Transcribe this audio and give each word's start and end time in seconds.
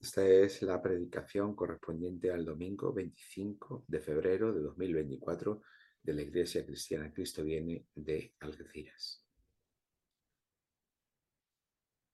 Esta 0.00 0.24
es 0.24 0.62
la 0.62 0.80
predicación 0.80 1.56
correspondiente 1.56 2.30
al 2.30 2.44
domingo 2.44 2.92
25 2.92 3.84
de 3.88 4.00
febrero 4.00 4.52
de 4.52 4.60
2024 4.60 5.62
de 6.00 6.12
la 6.12 6.22
Iglesia 6.22 6.64
Cristiana 6.64 7.12
Cristo 7.12 7.42
Viene 7.42 7.84
de 7.96 8.32
Algeciras. 8.38 9.26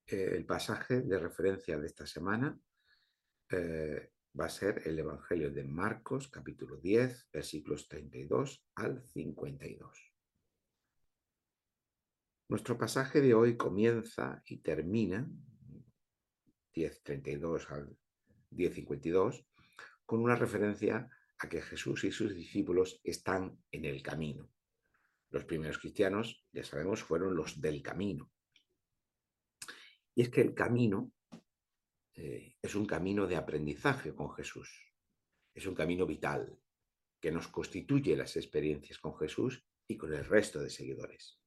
Eh, 0.06 0.34
el 0.34 0.46
pasaje 0.46 1.02
de 1.02 1.18
referencia 1.18 1.78
de 1.78 1.86
esta 1.86 2.06
semana 2.06 2.58
eh, 3.50 4.12
va 4.38 4.46
a 4.46 4.50
ser 4.50 4.82
el 4.86 4.98
Evangelio 4.98 5.50
de 5.50 5.64
Marcos, 5.64 6.28
capítulo 6.28 6.78
10, 6.78 7.28
versículos 7.32 7.86
32 7.86 8.66
al 8.76 9.02
52. 9.02 10.14
Nuestro 12.48 12.78
pasaje 12.78 13.20
de 13.20 13.34
hoy 13.34 13.58
comienza 13.58 14.42
y 14.46 14.58
termina 14.58 15.28
10.32 16.74 17.70
al 17.70 17.96
10.52, 18.50 19.46
con 20.04 20.20
una 20.20 20.36
referencia 20.36 21.08
a 21.38 21.48
que 21.48 21.62
Jesús 21.62 22.04
y 22.04 22.12
sus 22.12 22.34
discípulos 22.34 23.00
están 23.04 23.58
en 23.70 23.84
el 23.84 24.02
camino. 24.02 24.50
Los 25.30 25.44
primeros 25.44 25.78
cristianos, 25.78 26.44
ya 26.52 26.64
sabemos, 26.64 27.02
fueron 27.02 27.34
los 27.34 27.60
del 27.60 27.82
camino. 27.82 28.30
Y 30.14 30.22
es 30.22 30.28
que 30.28 30.40
el 30.40 30.54
camino 30.54 31.12
eh, 32.14 32.56
es 32.62 32.74
un 32.74 32.86
camino 32.86 33.26
de 33.26 33.36
aprendizaje 33.36 34.14
con 34.14 34.32
Jesús. 34.32 34.92
Es 35.52 35.66
un 35.66 35.74
camino 35.74 36.06
vital 36.06 36.58
que 37.20 37.32
nos 37.32 37.48
constituye 37.48 38.16
las 38.16 38.36
experiencias 38.36 38.98
con 38.98 39.16
Jesús 39.16 39.64
y 39.88 39.96
con 39.96 40.12
el 40.12 40.24
resto 40.24 40.60
de 40.60 40.70
seguidores. 40.70 41.40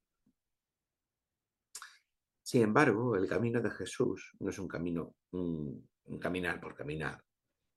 Sin 2.48 2.62
embargo, 2.62 3.14
el 3.14 3.28
camino 3.28 3.60
de 3.60 3.70
Jesús 3.70 4.32
no 4.40 4.48
es 4.48 4.58
un 4.58 4.66
camino, 4.66 5.16
un, 5.32 5.86
caminar 6.18 6.58
por 6.58 6.74
caminar, 6.74 7.22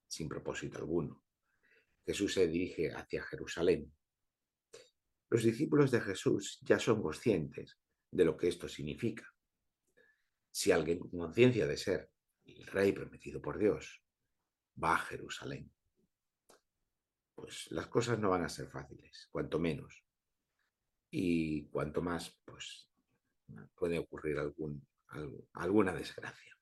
sin 0.08 0.30
propósito 0.30 0.78
alguno. 0.78 1.26
Jesús 2.06 2.36
se 2.36 2.48
dirige 2.48 2.90
hacia 2.90 3.22
Jerusalén. 3.22 3.94
Los 5.30 5.44
discípulos 5.44 5.92
de 5.92 6.00
Jesús 6.00 6.58
ya 6.62 6.80
son 6.80 7.02
conscientes 7.02 7.78
de 8.12 8.24
lo 8.24 8.38
que 8.38 8.48
esto 8.48 8.70
significa. 8.70 9.30
Si 10.50 10.72
alguien 10.72 11.00
con 11.00 11.10
conciencia 11.10 11.68
de 11.68 11.76
ser 11.76 12.10
el 12.46 12.66
rey 12.68 12.94
prometido 12.94 13.42
por 13.42 13.58
Dios 13.58 14.02
va 14.82 14.94
a 14.94 15.00
Jerusalén, 15.00 15.70
pues 17.36 17.70
las 17.72 17.88
cosas 17.88 18.20
no 18.20 18.30
van 18.30 18.46
a 18.46 18.48
ser 18.48 18.70
fáciles, 18.70 19.28
cuanto 19.34 19.60
menos. 19.60 20.02
Y 21.10 21.66
cuanto 21.66 22.02
más, 22.02 22.40
pues 22.46 22.91
puede 23.76 24.00
ocurrir 24.00 24.38
alguna 25.54 25.94
desgracia. 25.94 26.58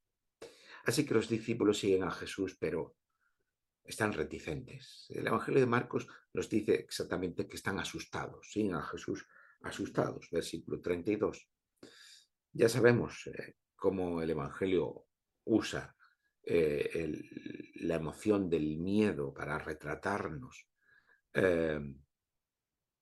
Así 0.86 1.06
que 1.06 1.14
los 1.14 1.30
discípulos 1.30 1.80
siguen 1.80 2.04
a 2.04 2.12
Jesús, 2.12 2.58
pero 2.60 2.96
están 3.84 4.14
reticentes. 4.14 5.06
El 5.10 5.28
Evangelio 5.28 5.60
de 5.60 5.66
Marcos 5.66 6.08
nos 6.34 6.50
dice 6.50 6.76
exactamente 6.76 7.48
que 7.48 7.56
están 7.56 7.80
asustados, 7.80 8.52
siguen 8.52 8.76
a 8.76 8.84
Jesús 8.84 9.26
asustados, 9.62 10.30
versículo 10.32 10.80
32. 10.80 11.48
Ya 12.54 12.70
sabemos 12.70 13.28
eh, 13.28 13.56
cómo 13.76 14.22
el 14.22 14.30
Evangelio 14.30 15.08
usa 15.46 15.96
eh, 16.44 17.22
la 17.76 17.96
emoción 17.96 18.50
del 18.50 18.78
miedo 18.78 19.34
para 19.34 19.58
retratarnos 19.58 20.68
eh, 21.34 21.80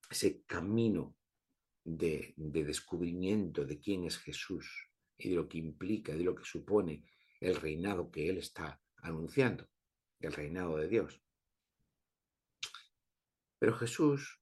ese 0.09 0.43
camino 0.45 1.16
de, 1.87 2.33
descubrimiento 2.35 3.63
de 3.63 3.79
quién 3.79 4.03
es 4.03 4.17
Jesús 4.17 4.89
y 5.17 5.29
de 5.29 5.35
lo 5.35 5.47
que 5.47 5.57
implica, 5.57 6.13
de 6.13 6.23
lo 6.23 6.35
que 6.35 6.43
supone 6.43 7.05
el 7.39 7.55
reinado 7.55 8.11
que 8.11 8.29
Él 8.29 8.39
está 8.39 8.81
anunciando, 8.97 9.65
el 10.19 10.33
reinado 10.33 10.75
de 10.77 10.89
Dios. 10.89 11.21
Pero 13.57 13.73
Jesús, 13.77 14.41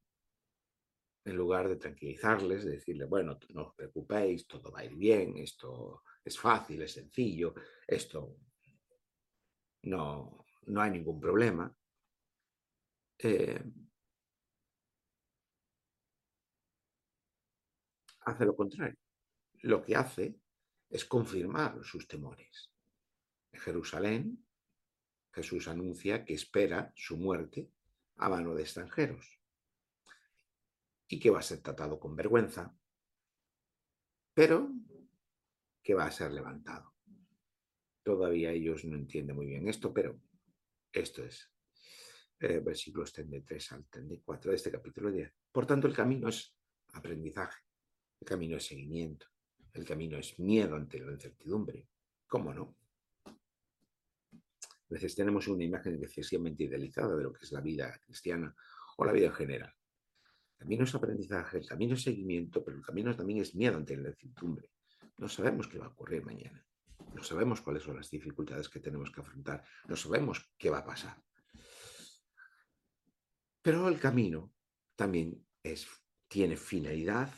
en 1.23 1.35
lugar 1.35 1.69
de 1.69 1.75
tranquilizarles, 1.75 2.65
de 2.65 2.71
decirles, 2.71 3.07
bueno, 3.07 3.37
no 3.49 3.67
os 3.67 3.75
preocupéis, 3.75 4.47
todo 4.47 4.71
va 4.71 4.79
a 4.79 4.85
ir 4.85 4.95
bien, 4.95 5.37
esto 5.37 6.01
es 6.23 6.39
fácil, 6.39 6.81
es 6.81 6.93
sencillo, 6.93 7.53
esto 7.87 8.37
no, 9.83 10.45
no 10.65 10.81
hay 10.81 10.91
ningún 10.91 11.19
problema, 11.19 11.73
eh, 13.19 13.63
hace 18.25 18.45
lo 18.45 18.55
contrario. 18.55 18.97
Lo 19.61 19.81
que 19.81 19.95
hace 19.95 20.39
es 20.89 21.05
confirmar 21.05 21.83
sus 21.83 22.07
temores. 22.07 22.71
En 23.51 23.59
Jerusalén, 23.59 24.45
Jesús 25.31 25.67
anuncia 25.67 26.23
que 26.23 26.33
espera 26.33 26.91
su 26.95 27.17
muerte 27.17 27.69
a 28.17 28.29
mano 28.29 28.53
de 28.55 28.63
extranjeros 28.63 29.39
y 31.07 31.19
que 31.19 31.29
va 31.29 31.39
a 31.39 31.43
ser 31.43 31.61
tratado 31.61 31.99
con 31.99 32.15
vergüenza, 32.15 32.75
pero 34.33 34.71
que 35.83 35.93
va 35.93 36.05
a 36.05 36.11
ser 36.11 36.31
levantado. 36.31 36.93
Todavía 38.03 38.51
ellos 38.51 38.85
no 38.85 38.95
entienden 38.95 39.35
muy 39.35 39.47
bien 39.47 39.67
esto, 39.67 39.93
pero 39.93 40.19
esto 40.91 41.23
es 41.23 41.51
eh, 42.39 42.59
versículos 42.59 43.11
33 43.13 43.71
al 43.73 43.85
34 43.87 44.51
de 44.51 44.57
este 44.57 44.71
capítulo 44.71 45.11
10. 45.11 45.31
Por 45.51 45.65
tanto, 45.65 45.87
el 45.87 45.95
camino 45.95 46.29
es 46.29 46.55
aprendizaje. 46.93 47.64
Camino 48.25 48.57
es 48.57 48.65
seguimiento. 48.65 49.27
El 49.71 49.85
camino 49.85 50.17
es 50.17 50.37
miedo 50.39 50.75
ante 50.75 50.99
la 50.99 51.11
incertidumbre. 51.11 51.87
¿Cómo 52.27 52.53
no? 52.53 52.75
A 53.25 54.93
veces 54.93 55.15
tenemos 55.15 55.47
una 55.47 55.63
imagen 55.63 55.95
excesivamente 56.03 56.63
idealizada 56.63 57.15
de 57.15 57.23
lo 57.23 57.33
que 57.33 57.43
es 57.43 57.51
la 57.51 57.61
vida 57.61 57.99
cristiana 58.03 58.55
o 58.97 59.05
la 59.05 59.11
vida 59.11 59.27
en 59.27 59.33
general. 59.33 59.73
El 60.53 60.59
camino 60.59 60.83
es 60.83 60.95
aprendizaje, 60.95 61.57
el 61.57 61.67
camino 61.67 61.93
es 61.95 62.03
seguimiento, 62.03 62.63
pero 62.63 62.77
el 62.77 62.83
camino 62.83 63.15
también 63.15 63.41
es 63.41 63.55
miedo 63.55 63.77
ante 63.77 63.95
la 63.97 64.09
incertidumbre. 64.09 64.71
No 65.17 65.29
sabemos 65.29 65.67
qué 65.67 65.77
va 65.77 65.85
a 65.85 65.89
ocurrir 65.89 66.25
mañana. 66.25 66.65
No 67.13 67.23
sabemos 67.23 67.61
cuáles 67.61 67.83
son 67.83 67.97
las 67.97 68.09
dificultades 68.09 68.69
que 68.69 68.79
tenemos 68.79 69.11
que 69.11 69.21
afrontar. 69.21 69.63
No 69.87 69.95
sabemos 69.95 70.51
qué 70.57 70.69
va 70.69 70.79
a 70.79 70.85
pasar. 70.85 71.21
Pero 73.61 73.87
el 73.87 73.99
camino 73.99 74.53
también 74.95 75.45
es, 75.63 75.87
tiene 76.27 76.55
finalidad 76.55 77.33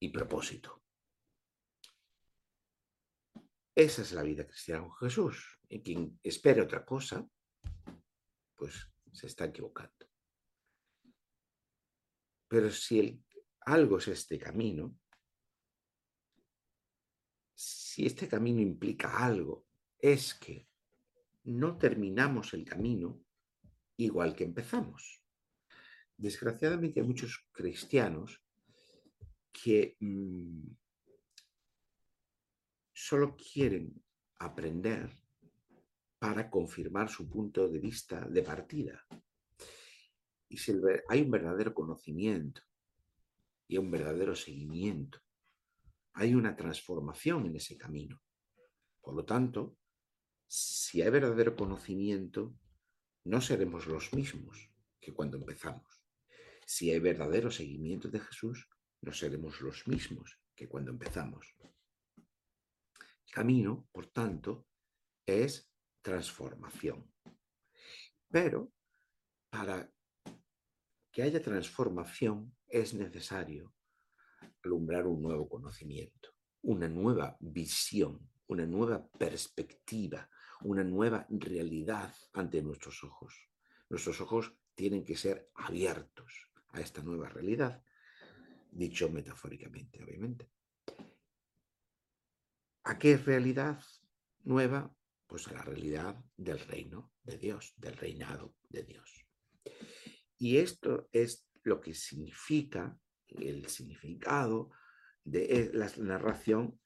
y 0.00 0.08
propósito. 0.10 0.82
Esa 3.74 4.02
es 4.02 4.12
la 4.12 4.22
vida 4.22 4.46
cristiana 4.46 4.82
con 4.82 4.96
Jesús. 4.96 5.58
Y 5.68 5.82
quien 5.82 6.18
espera 6.22 6.62
otra 6.62 6.84
cosa, 6.84 7.28
pues 8.54 8.90
se 9.12 9.26
está 9.26 9.44
equivocando. 9.44 10.06
Pero 12.48 12.70
si 12.70 13.00
el, 13.00 13.24
algo 13.60 13.98
es 13.98 14.08
este 14.08 14.38
camino, 14.38 14.96
si 17.54 18.06
este 18.06 18.28
camino 18.28 18.60
implica 18.60 19.24
algo, 19.24 19.66
es 19.98 20.34
que 20.34 20.68
no 21.44 21.76
terminamos 21.76 22.54
el 22.54 22.64
camino 22.64 23.22
igual 23.96 24.34
que 24.34 24.44
empezamos. 24.44 25.22
Desgraciadamente 26.16 27.02
muchos 27.02 27.46
cristianos 27.52 28.42
que 29.62 29.96
mm, 30.00 30.68
solo 32.92 33.36
quieren 33.36 34.02
aprender 34.38 35.10
para 36.18 36.50
confirmar 36.50 37.08
su 37.08 37.28
punto 37.28 37.68
de 37.68 37.78
vista 37.78 38.20
de 38.20 38.42
partida. 38.42 39.06
Y 40.48 40.58
si 40.58 40.74
hay 41.08 41.22
un 41.22 41.30
verdadero 41.30 41.72
conocimiento 41.72 42.60
y 43.66 43.78
un 43.78 43.90
verdadero 43.90 44.34
seguimiento, 44.36 45.20
hay 46.12 46.34
una 46.34 46.54
transformación 46.54 47.46
en 47.46 47.56
ese 47.56 47.76
camino. 47.76 48.20
Por 49.00 49.14
lo 49.14 49.24
tanto, 49.24 49.78
si 50.46 51.02
hay 51.02 51.10
verdadero 51.10 51.56
conocimiento, 51.56 52.54
no 53.24 53.40
seremos 53.40 53.86
los 53.86 54.12
mismos 54.12 54.70
que 55.00 55.12
cuando 55.12 55.38
empezamos. 55.38 56.02
Si 56.66 56.90
hay 56.90 57.00
verdadero 57.00 57.50
seguimiento 57.50 58.08
de 58.08 58.20
Jesús, 58.20 58.68
no 59.06 59.12
seremos 59.12 59.60
los 59.60 59.86
mismos 59.86 60.36
que 60.54 60.68
cuando 60.68 60.90
empezamos. 60.90 61.54
El 62.16 63.32
camino, 63.32 63.88
por 63.92 64.08
tanto, 64.08 64.66
es 65.24 65.70
transformación. 66.02 67.08
Pero 68.28 68.72
para 69.48 69.88
que 71.12 71.22
haya 71.22 71.40
transformación 71.40 72.56
es 72.66 72.94
necesario 72.94 73.72
alumbrar 74.64 75.06
un 75.06 75.22
nuevo 75.22 75.48
conocimiento, 75.48 76.30
una 76.62 76.88
nueva 76.88 77.36
visión, 77.38 78.28
una 78.48 78.66
nueva 78.66 79.06
perspectiva, 79.06 80.28
una 80.62 80.82
nueva 80.82 81.24
realidad 81.30 82.12
ante 82.32 82.60
nuestros 82.60 83.04
ojos. 83.04 83.48
Nuestros 83.88 84.20
ojos 84.20 84.52
tienen 84.74 85.04
que 85.04 85.16
ser 85.16 85.48
abiertos 85.54 86.50
a 86.70 86.80
esta 86.80 87.02
nueva 87.04 87.28
realidad 87.28 87.85
dicho 88.76 89.08
metafóricamente, 89.08 90.02
obviamente. 90.02 90.50
¿A 92.84 92.98
qué 92.98 93.16
realidad 93.16 93.82
nueva? 94.44 94.96
pues 95.26 95.48
a 95.48 95.52
la 95.52 95.62
realidad 95.62 96.16
del 96.36 96.60
reino 96.60 97.12
de 97.22 97.38
Dios, 97.38 97.74
del 97.76 97.96
reinado 97.96 98.54
de 98.68 98.84
Dios. 98.84 99.26
Y 100.38 100.58
esto 100.58 101.08
es 101.12 101.48
lo 101.62 101.80
que 101.80 101.94
significa 101.94 102.98
el 103.28 103.66
significado 103.68 104.70
de 105.24 105.70
la 105.72 105.90
narración 105.98 106.80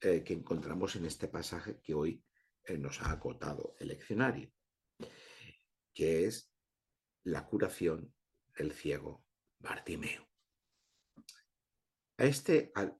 eh, 0.00 0.24
que 0.24 0.32
encontramos 0.32 0.96
en 0.96 1.04
este 1.04 1.28
pasaje 1.28 1.80
que 1.82 1.94
hoy 1.94 2.24
eh, 2.64 2.78
nos 2.78 3.02
ha 3.02 3.12
acotado 3.12 3.74
el 3.78 3.88
leccionario, 3.88 4.50
que 5.92 6.24
es 6.24 6.50
la 7.24 7.46
curación 7.46 8.14
del 8.56 8.72
ciego 8.72 9.24
Bartimeo. 9.58 10.31
A 12.22 12.26
este, 12.26 12.70
al 12.76 12.96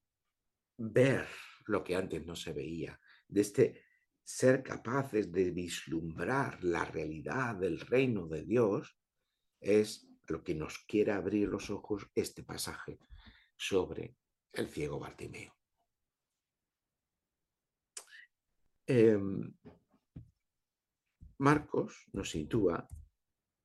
ver 0.78 1.28
lo 1.66 1.84
que 1.84 1.94
antes 1.94 2.26
no 2.26 2.34
se 2.34 2.52
veía, 2.52 3.00
de 3.28 3.40
este 3.40 3.84
ser 4.24 4.64
capaces 4.64 5.30
de 5.30 5.52
vislumbrar 5.52 6.64
la 6.64 6.84
realidad 6.84 7.54
del 7.54 7.78
reino 7.78 8.26
de 8.26 8.42
Dios, 8.42 8.98
es 9.60 10.08
lo 10.26 10.42
que 10.42 10.56
nos 10.56 10.76
quiere 10.88 11.12
abrir 11.12 11.46
los 11.46 11.70
ojos 11.70 12.10
este 12.16 12.42
pasaje 12.42 12.98
sobre 13.56 14.16
el 14.54 14.68
ciego 14.68 14.98
Bartimeo. 14.98 15.56
Em, 18.88 19.54
Marcos 21.38 22.08
nos 22.12 22.28
sitúa 22.28 22.88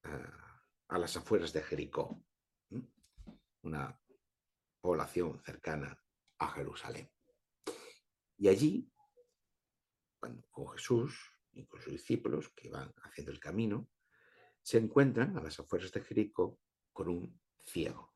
a 0.04 1.00
las 1.00 1.18
afueras 1.18 1.52
de 1.52 1.64
Jericó, 1.64 2.24
una 3.64 4.00
población 4.80 5.42
cercana 5.44 6.02
a 6.40 6.50
Jerusalén. 6.50 7.10
Y 8.38 8.48
allí, 8.48 8.92
con 10.52 10.68
Jesús 10.70 11.20
y 11.52 11.66
con 11.66 11.82
sus 11.82 11.94
discípulos 11.94 12.50
que 12.50 12.70
van 12.70 12.94
haciendo 13.04 13.32
el 13.32 13.40
camino, 13.40 13.90
se 14.62 14.78
encuentran 14.78 15.38
a 15.38 15.42
las 15.42 15.60
afueras 15.60 15.92
de 15.92 16.02
Jericó 16.02 16.60
con 16.92 17.08
un 17.08 17.40
ciego, 17.64 18.14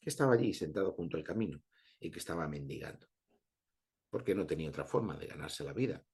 que 0.00 0.10
estaba 0.10 0.34
allí 0.34 0.54
sentado 0.54 0.92
junto 0.92 1.16
al 1.16 1.24
camino 1.24 1.62
y 1.98 2.10
que 2.10 2.18
estaba 2.18 2.46
mendigando, 2.46 3.08
porque 4.08 4.34
no 4.34 4.46
tenía 4.46 4.68
otra 4.68 4.84
forma 4.84 5.16
de 5.16 5.26
ganarse 5.26 5.64
la 5.64 5.72
vida, 5.72 6.04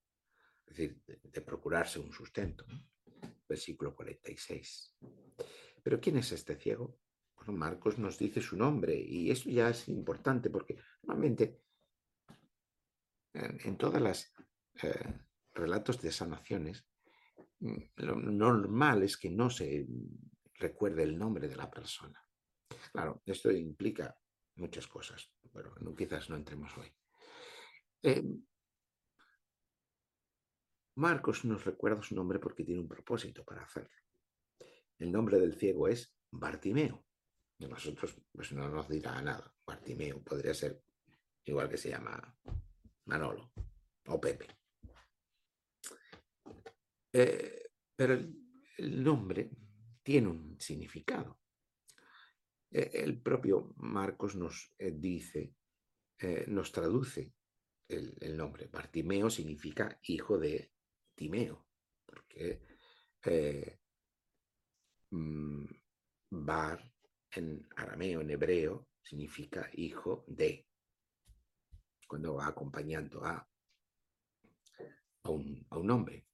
es 0.67 0.77
decir, 0.77 1.03
de, 1.07 1.41
procurarse 1.41 1.99
un 1.99 2.13
sustento. 2.13 2.67
Versículo 3.49 3.95
46. 3.95 4.97
Pero 5.83 6.01
¿quién 6.01 6.19
es 6.19 6.33
este 6.33 6.57
ciego? 6.57 6.99
Marcos 7.53 7.99
nos 7.99 8.19
dice 8.19 8.41
su 8.41 8.57
nombre 8.57 8.95
y 8.97 9.31
eso 9.31 9.51
ya 9.51 9.71
es 9.71 9.89
importante 9.89 10.51
porque 10.51 10.79
normalmente 11.03 11.63
en, 13.35 13.77
todas 13.77 14.03
las 14.03 14.33
eh, 14.83 15.21
relatos 15.53 16.01
de 16.01 16.13
sanaciones, 16.13 16.87
mm, 17.61 17.77
lo 17.97 18.17
normal 18.17 19.03
es 19.03 19.17
que 19.17 19.31
no 19.31 19.51
se 19.51 19.87
recuerde 20.55 21.03
el 21.05 21.19
nombre 21.19 21.49
de 21.49 21.57
la 21.57 21.71
persona. 21.71 22.23
Claro, 22.93 23.23
esto 23.25 23.51
implica 23.51 24.17
muchas 24.57 24.87
cosas, 24.87 25.33
pero 25.53 25.75
quizás 25.95 26.29
no 26.31 26.37
entremos 26.37 26.77
hoy. 26.77 26.93
Eh, 28.03 28.25
Marcos 30.97 31.45
nos 31.45 31.65
recuerda 31.65 32.03
su 32.03 32.15
nombre 32.15 32.41
porque 32.41 32.65
tiene 32.65 32.81
un 32.81 32.89
propósito 32.89 33.45
para 33.45 33.63
hacerlo. 33.63 33.95
El 34.99 35.13
nombre 35.13 35.39
del 35.39 35.55
ciego 35.55 35.87
es 35.87 36.13
Bartimeo. 36.31 37.08
De 37.59 37.69
nosotros 37.69 38.17
pues 38.33 38.53
no 38.53 38.69
nos 38.69 38.89
dirá 38.89 39.21
nada. 39.21 39.53
Bartimeo 39.67 40.23
podría 40.23 40.55
ser 40.55 40.81
igual 41.45 41.69
que 41.69 41.77
se 41.77 41.91
llama 41.91 42.39
Manolo 43.07 43.53
o 44.07 44.21
Pepe. 44.21 44.47
Eh, 47.13 47.71
pero 47.97 48.15
el, 48.15 49.03
nombre 49.03 49.51
tiene 50.03 50.29
un 50.29 50.61
significado. 50.61 51.41
E, 52.71 52.91
el 53.03 53.21
propio 53.21 53.75
Marcos 53.79 54.37
nos 54.37 54.73
eh, 54.79 54.93
dice, 54.93 55.55
eh, 56.19 56.45
nos 56.49 56.71
traduce 56.71 57.35
el, 57.89 58.37
nombre. 58.37 58.69
Bartimeo 58.69 59.31
significa 59.31 59.99
hijo 60.03 60.39
de 60.39 60.73
Timeo, 61.15 61.67
porque 62.05 62.63
mm, 65.11 65.65
Bar 66.31 66.98
en 67.33 67.67
arameo, 67.77 68.21
en 68.21 68.31
hebreo, 68.31 68.89
significa 69.03 69.69
hijo 69.75 70.25
de, 70.27 70.67
cuando 72.07 72.35
va 72.35 72.47
acompañando 72.47 73.25
a, 73.25 73.49
a, 75.23 75.31
un, 75.31 75.91
hombre. 75.91 76.27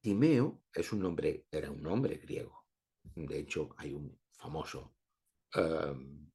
Timeo 0.00 0.62
es 0.72 0.92
un 0.92 1.00
nombre, 1.00 1.46
era 1.50 1.70
un 1.70 1.82
nombre 1.82 2.16
griego. 2.16 2.66
De 3.14 3.38
hecho, 3.38 3.74
hay 3.76 3.92
un 3.92 4.18
famoso 4.32 4.96
em, 5.54 6.30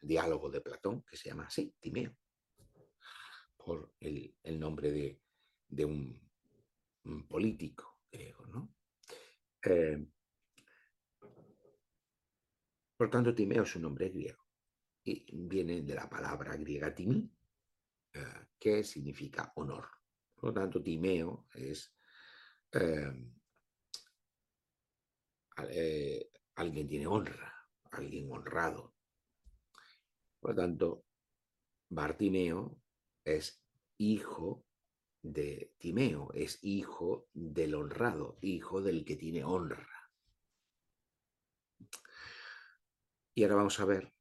diálogo 0.00 0.50
de 0.50 0.60
Platón 0.60 1.02
que 1.02 1.16
se 1.16 1.28
llama 1.28 1.46
así, 1.46 1.74
Timeo, 1.80 2.16
por 3.56 3.92
el 4.00 4.58
nombre 4.58 4.90
de, 4.90 5.20
de 5.70 5.84
un, 5.84 6.30
político 7.28 8.00
griego. 8.10 8.46
¿no? 8.46 8.74
Eh, 9.62 10.06
por 13.00 13.08
tanto, 13.08 13.34
Timeo 13.34 13.62
es 13.62 13.74
un 13.76 13.82
nombre 13.84 14.10
griego 14.10 14.44
y 15.02 15.24
viene 15.32 15.80
de 15.80 15.94
la 15.94 16.06
palabra 16.06 16.54
griega 16.54 16.94
timi, 16.94 17.32
eh, 18.12 18.48
que 18.58 18.84
significa 18.84 19.54
honor. 19.56 19.88
Por 20.34 20.50
lo 20.50 20.52
tanto, 20.52 20.82
Timeo 20.82 21.46
es 21.54 21.96
eh, 22.72 23.10
alguien 26.56 26.86
tiene 26.86 27.06
honra, 27.06 27.50
alguien 27.90 28.30
honrado. 28.30 28.94
Por 30.38 30.50
lo 30.50 30.56
tanto, 30.56 31.06
Bartimeo 31.88 32.82
es 33.24 33.64
hijo 33.96 34.66
de 35.22 35.74
Timeo, 35.78 36.30
es 36.34 36.58
hijo 36.60 37.30
del 37.32 37.76
honrado, 37.76 38.36
hijo 38.42 38.82
del 38.82 39.06
que 39.06 39.16
tiene 39.16 39.42
honra. 39.42 39.99
Y 43.34 43.42
ahora 43.42 43.56
vamos 43.56 43.78
a 43.80 43.84
ver 43.84 44.12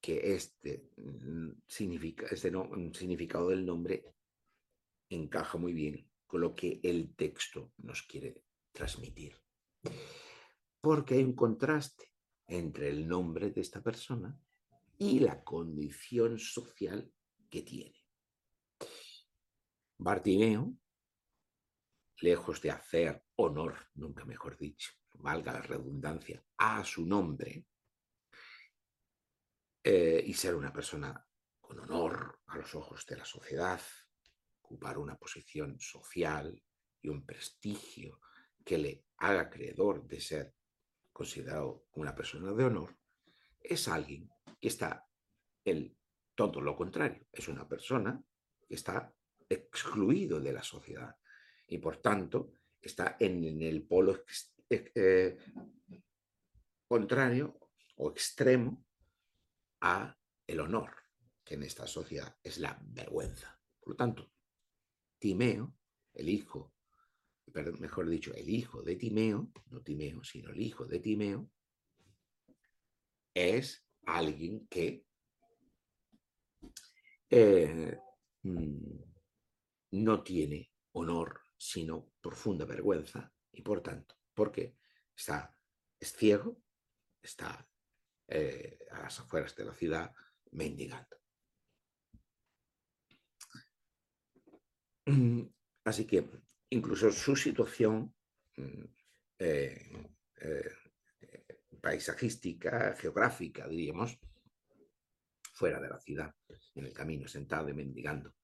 que 0.00 0.34
este, 0.34 0.90
mm, 0.96 1.50
este 2.30 2.50
mm, 2.50 2.92
significado 2.92 3.48
del 3.48 3.66
nombre 3.66 4.14
encaja 5.10 5.58
muy 5.58 5.72
bien 5.72 6.10
con 6.26 6.42
lo 6.42 6.54
que 6.54 6.80
el 6.82 7.14
texto 7.14 7.72
nos 7.78 8.02
quiere 8.02 8.42
transmitir. 8.72 9.36
Porque 10.80 11.14
hay 11.14 11.24
un 11.24 11.34
contraste 11.34 12.12
entre 12.46 12.90
el 12.90 13.08
nombre 13.08 13.50
de 13.50 13.60
esta 13.60 13.82
persona 13.82 14.38
y 14.98 15.20
la 15.20 15.42
condición 15.42 16.38
social 16.38 17.10
que 17.48 17.62
tiene. 17.62 18.04
Bartimeo, 19.98 20.76
lejos 22.20 22.60
de 22.62 22.70
hacer 22.70 23.24
honor, 23.36 23.74
nunca 23.94 24.24
mejor 24.24 24.56
dicho, 24.56 24.92
valga 25.14 25.52
la 25.52 25.62
redundancia, 25.62 26.44
a 26.58 26.84
su 26.84 27.06
nombre 27.06 27.66
eh, 29.82 30.22
y 30.26 30.34
ser 30.34 30.54
una 30.54 30.72
persona 30.72 31.24
con 31.60 31.78
honor 31.80 32.40
a 32.46 32.56
los 32.56 32.74
ojos 32.74 33.06
de 33.06 33.16
la 33.16 33.24
sociedad, 33.24 33.80
ocupar 34.62 34.98
una 34.98 35.16
posición 35.16 35.78
social 35.78 36.62
y 37.00 37.08
un 37.08 37.24
prestigio 37.24 38.20
que 38.64 38.78
le 38.78 39.04
haga 39.18 39.42
acreedor 39.42 40.06
de 40.06 40.20
ser 40.20 40.54
considerado 41.12 41.86
una 41.92 42.14
persona 42.14 42.52
de 42.52 42.64
honor, 42.64 42.96
es 43.60 43.88
alguien 43.88 44.30
que 44.60 44.68
está 44.68 45.06
en 45.64 45.96
todo 46.34 46.60
lo 46.60 46.76
contrario, 46.76 47.26
es 47.32 47.48
una 47.48 47.68
persona 47.68 48.22
que 48.66 48.74
está 48.74 49.12
excluido 49.48 50.40
de 50.40 50.52
la 50.52 50.62
sociedad 50.62 51.16
y 51.66 51.78
por 51.78 51.98
tanto 51.98 52.52
está 52.80 53.16
en, 53.18 53.62
el 53.62 53.82
polo 53.86 54.24
eh, 54.70 55.36
contrario 56.86 57.58
o 57.96 58.10
extremo 58.10 58.87
a 59.80 60.16
el 60.46 60.60
honor, 60.60 60.90
que 61.44 61.54
en 61.54 61.62
esta 61.62 61.86
sociedad 61.86 62.36
es 62.42 62.58
la 62.58 62.78
vergüenza. 62.82 63.60
Por 63.80 63.90
lo 63.90 63.96
tanto, 63.96 64.32
Timeo, 65.18 65.74
el 66.14 66.28
hijo, 66.28 66.74
mejor 67.78 68.08
dicho, 68.08 68.34
el 68.34 68.48
hijo 68.48 68.82
de 68.82 68.96
Timeo, 68.96 69.50
no 69.70 69.82
Timeo, 69.82 70.22
sino 70.24 70.50
el 70.50 70.60
hijo 70.60 70.86
de 70.86 71.00
Timeo, 71.00 71.50
es 73.34 73.84
alguien 74.06 74.66
que 74.68 75.04
eh, 77.30 77.98
mm, 78.42 79.00
no 79.92 80.22
tiene 80.22 80.72
honor, 80.92 81.40
sino 81.56 82.12
profunda 82.20 82.64
vergüenza, 82.64 83.32
y 83.52 83.62
por 83.62 83.82
tanto, 83.82 84.16
porque 84.34 84.76
está, 85.14 85.54
es 85.98 86.12
ciego, 86.12 86.62
está 87.22 87.68
eh, 88.30 88.78
a 88.90 89.04
las 89.04 89.20
afueras 89.20 89.56
de 89.56 89.64
la 89.64 89.72
ciudad 89.72 90.12
mendigando. 90.50 91.16
Así 95.84 96.06
que 96.06 96.28
incluso 96.68 97.10
su 97.10 97.34
situación 97.34 98.14
mm, 98.54 98.84
eh, 99.38 100.12
eh, 100.42 100.70
paisajística, 101.80 102.94
geográfica, 102.96 103.66
diríamos, 103.66 104.18
fuera 105.54 105.80
de 105.80 105.88
la 105.88 105.98
ciudad, 105.98 106.34
en 106.74 106.84
el 106.84 106.92
camino, 106.92 107.26
sentado 107.26 107.70
y 107.70 107.74
mendigando. 107.74 108.34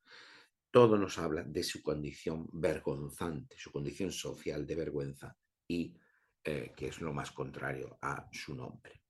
Todo 0.71 0.97
nos 0.97 1.19
habla 1.19 1.43
de 1.43 1.62
su 1.62 1.83
condición 1.83 2.49
vergonzante, 2.55 3.59
su 3.59 3.71
condición 3.71 4.11
social 4.11 4.67
de 4.67 4.76
vergüenza 4.76 5.37
y 5.69 5.95
que 6.43 6.88
es 6.88 7.00
lo 7.00 7.12
más 7.12 7.33
contrario 7.33 7.99
a 8.03 8.29
su 8.33 8.55
nombre. 8.55 9.05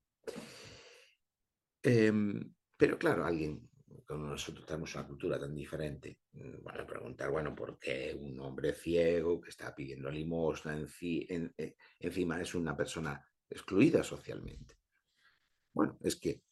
Em, 1.85 2.55
pero 2.77 2.99
claro, 2.99 3.25
alguien 3.27 3.69
como 4.07 4.27
nosotros 4.27 4.67
tenemos 4.67 4.95
una 4.95 5.07
cultura 5.07 5.39
tan 5.39 5.55
diferente, 5.55 6.19
mm, 6.33 6.63
van 6.63 6.81
a 6.81 6.87
preguntar, 6.87 7.31
bueno, 7.31 7.55
¿por 7.55 7.79
qué 7.79 8.15
un 8.19 8.39
hombre 8.41 8.73
ciego 8.75 9.41
que 9.41 9.51
está 9.51 9.75
pidiendo 9.75 10.11
limosna 10.11 10.77
eh, 10.79 11.77
encima 12.01 12.41
es 12.41 12.55
una 12.55 12.77
persona 12.77 13.25
excluida 13.49 14.03
socialmente? 14.03 14.79
Bueno, 15.73 15.99
es 16.03 16.17
que 16.17 16.43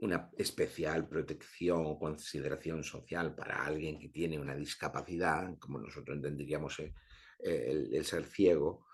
una, 0.00 0.30
especial 0.36 1.08
protección 1.08 1.82
o 1.84 1.98
consideración 1.98 2.82
social 2.82 3.34
para 3.34 3.66
alguien 3.66 3.98
que 3.98 4.08
tiene 4.08 4.38
una 4.38 4.54
discapacidad, 4.56 5.58
como 5.58 5.78
nosotros 5.78 6.16
entenderíamos 6.16 6.78
eh, 6.80 6.94
el, 7.40 8.04
ser 8.04 8.24
ciego, 8.24 8.86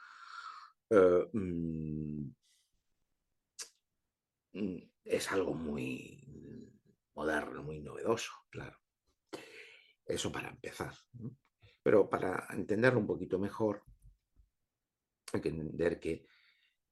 eh, 0.90 1.28
mm, 1.32 2.28
es 5.04 5.32
algo 5.32 5.54
muy 5.54 6.24
moderno, 7.14 7.62
muy 7.62 7.80
novedoso, 7.80 8.32
claro. 8.50 8.78
Eso 10.04 10.30
para 10.30 10.50
empezar. 10.50 10.94
Pero 11.82 12.08
para 12.08 12.46
entenderlo 12.50 13.00
un 13.00 13.06
poquito 13.06 13.38
mejor, 13.38 13.84
hay 15.32 15.40
que 15.40 15.48
entender 15.48 15.98
que 16.00 16.26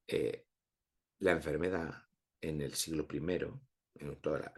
eh, 0.06 0.46
la 1.20 1.32
enfermedad 1.32 1.94
en 2.40 2.60
el 2.60 2.74
siglo 2.74 3.06
I, 3.10 3.16
en 3.94 4.20
toda 4.20 4.52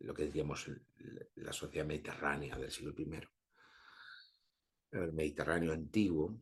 lo 0.00 0.14
que 0.14 0.24
diríamos 0.24 0.70
la 1.36 1.52
sociedad 1.52 1.86
mediterránea 1.86 2.56
del 2.56 2.70
siglo 2.70 2.92
I, 2.96 3.20
el 4.92 5.12
Mediterráneo 5.12 5.72
antiguo, 5.72 6.40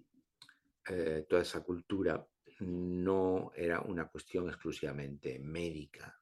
eh, 0.88 1.26
toda 1.28 1.42
esa 1.42 1.62
cultura 1.62 2.26
no 2.60 3.52
era 3.54 3.80
una 3.80 4.08
cuestión 4.08 4.48
exclusivamente 4.48 5.38
médica, 5.38 6.18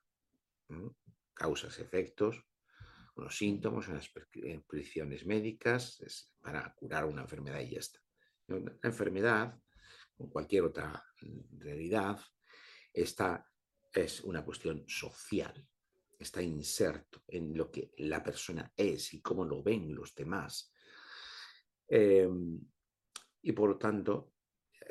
causas, 1.32 1.78
efectos, 1.78 2.44
unos 3.16 3.36
síntomas, 3.36 3.88
unas 3.88 4.08
prescripciones 4.08 5.24
médicas 5.26 6.28
para 6.40 6.74
curar 6.74 7.04
una 7.04 7.22
enfermedad 7.22 7.60
y 7.60 7.70
ya 7.70 7.78
está. 7.78 8.00
La 8.48 8.60
enfermedad, 8.82 9.56
o 10.16 10.28
cualquier 10.28 10.64
otra 10.64 11.04
realidad, 11.58 12.20
esta 12.92 13.48
es 13.92 14.20
una 14.22 14.44
cuestión 14.44 14.84
social, 14.88 15.66
está 16.18 16.42
inserto 16.42 17.22
en 17.28 17.56
lo 17.56 17.70
que 17.70 17.92
la 17.98 18.22
persona 18.22 18.72
es 18.76 19.14
y 19.14 19.20
cómo 19.20 19.44
lo 19.44 19.62
ven 19.62 19.94
los 19.94 20.14
demás. 20.14 20.72
Em, 21.86 22.60
y 23.42 23.52
por 23.52 23.70
lo 23.70 23.78
tanto, 23.78 24.33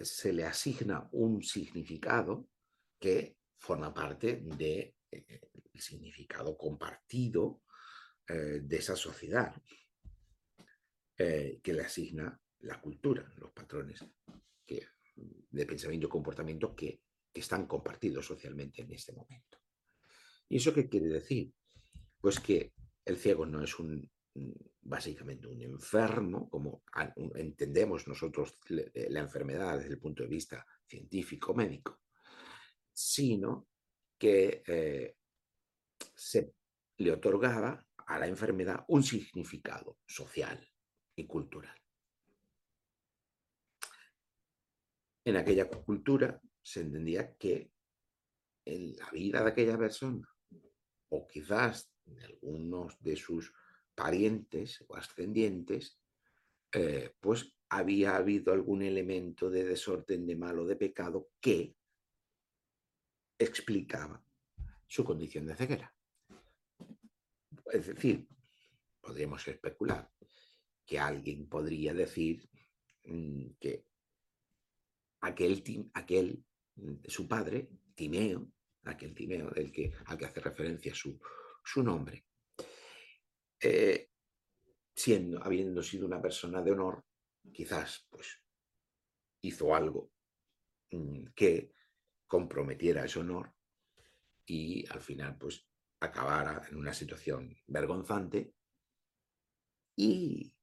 se 0.01 0.33
le 0.33 0.45
asigna 0.45 1.07
un 1.12 1.43
significado 1.43 2.50
que 3.00 3.38
forma 3.57 3.93
parte 3.93 4.38
del 4.38 4.57
de, 4.57 4.95
eh, 5.12 5.41
significado 5.75 6.57
compartido 6.57 7.62
eh, 8.27 8.62
de 8.63 8.77
esa 8.77 8.95
sociedad 8.95 9.53
eh, 11.17 11.59
que 11.62 11.73
le 11.73 11.81
asigna 11.81 12.39
la 12.59 12.79
cultura, 12.81 13.31
los 13.38 13.51
patrones 13.51 14.05
de 15.15 15.65
pensamiento 15.67 16.07
y 16.07 16.09
comportamiento 16.09 16.75
que 16.75 17.03
que 17.33 17.41
están 17.41 17.65
compartidos 17.65 18.27
socialmente 18.27 18.83
en 18.83 18.91
este 18.91 19.12
momento. 19.12 19.57
¿Y 20.47 20.57
eso 20.57 20.73
qué 20.73 20.88
quiere 20.88 21.07
decir? 21.07 21.51
Pues 22.21 22.39
que 22.39 22.73
el 23.05 23.17
ciego 23.17 23.45
no 23.45 23.63
es 23.63 23.79
un, 23.79 24.09
básicamente 24.82 25.48
un 25.48 25.62
enfermo, 25.62 26.50
como 26.50 26.84
entendemos 27.36 28.08
nosotros 28.08 28.58
la 28.68 29.20
enfermedad 29.20 29.78
desde 29.78 29.94
el 29.94 30.00
punto 30.00 30.24
de 30.24 30.30
vista 30.30 30.66
científico 30.86 31.54
médico, 31.54 32.02
sino 32.92 33.68
que 34.18 34.63
eh, 34.68 35.18
se 36.16 36.54
le 36.98 37.12
otorgaba 37.12 37.86
a 38.06 38.20
la 38.20 38.28
enfermedad 38.28 38.84
un 38.88 39.04
significado 39.04 40.00
social 40.06 40.68
y 41.16 41.25
cultural. 41.25 41.75
En 45.25 45.38
aquella 45.38 45.70
cultura 45.70 46.40
se 46.62 46.82
entendía 46.82 47.36
que 47.38 47.72
en 48.66 48.96
la 48.96 49.10
vida 49.12 49.44
de 49.44 49.50
aquella 49.50 49.78
persona, 49.78 50.28
o 51.10 51.28
quizás 51.28 51.92
de 52.06 52.24
algunos 52.24 53.02
de 53.02 53.16
sus 53.16 53.54
parientes 53.95 54.83
o 54.88 54.95
ascendientes, 54.95 56.00
eh, 56.71 57.13
pues 57.19 57.55
había 57.69 58.15
habido 58.15 58.53
algún 58.53 58.81
elemento 58.81 59.50
de 59.50 59.63
desorden, 59.63 60.25
de 60.25 60.35
mal 60.35 60.59
o 60.59 60.65
de 60.65 60.75
pecado 60.75 61.29
que 61.39 61.75
explicaba 63.38 64.23
su 64.88 65.03
condición 65.03 65.45
de 65.45 65.55
ceguera. 65.55 65.93
Es 67.71 67.88
decir, 67.88 68.27
podríamos 69.01 69.47
especular 69.47 70.12
que 70.85 71.00
alguien 71.00 71.47
podría 71.47 71.93
decir 71.93 72.47
mm, 73.05 73.53
que 73.59 73.85
aquel, 75.21 75.89
aquel 75.93 76.43
su 77.07 77.27
padre, 77.27 77.69
Timeo, 77.95 78.51
aquel 78.83 79.13
Timeo 79.13 79.50
del 79.51 79.71
que, 79.71 79.91
al 80.05 80.17
que 80.17 80.25
hace 80.25 80.39
referencia 80.39 80.93
su, 80.93 81.19
su 81.63 81.83
nombre, 81.83 82.25
eh, 83.63 84.10
siendo, 84.93 85.41
habiendo 85.41 85.82
sido 85.82 86.05
una 86.05 86.22
persona 86.22 86.62
de 86.62 86.72
honor, 86.72 87.05
quizás 87.53 88.05
pues 88.10 88.41
hizo 89.41 89.74
algo 89.74 90.12
mm, 90.91 91.27
que 91.34 91.74
comprometiera 92.27 93.05
ese 93.05 93.20
honor 93.20 93.53
y 94.46 94.86
al 94.89 95.00
final 95.00 95.38
pues 95.38 95.65
acabara 96.01 96.67
en 96.70 96.75
una 96.75 96.93
situación 96.93 97.55
vergonzante 97.67 98.53
y 99.96 100.53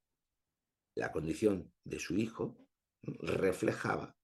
la 0.95 1.11
condición 1.11 1.73
de 1.83 1.99
su 1.99 2.15
hijo 2.17 2.55
reflejaba 3.01 4.15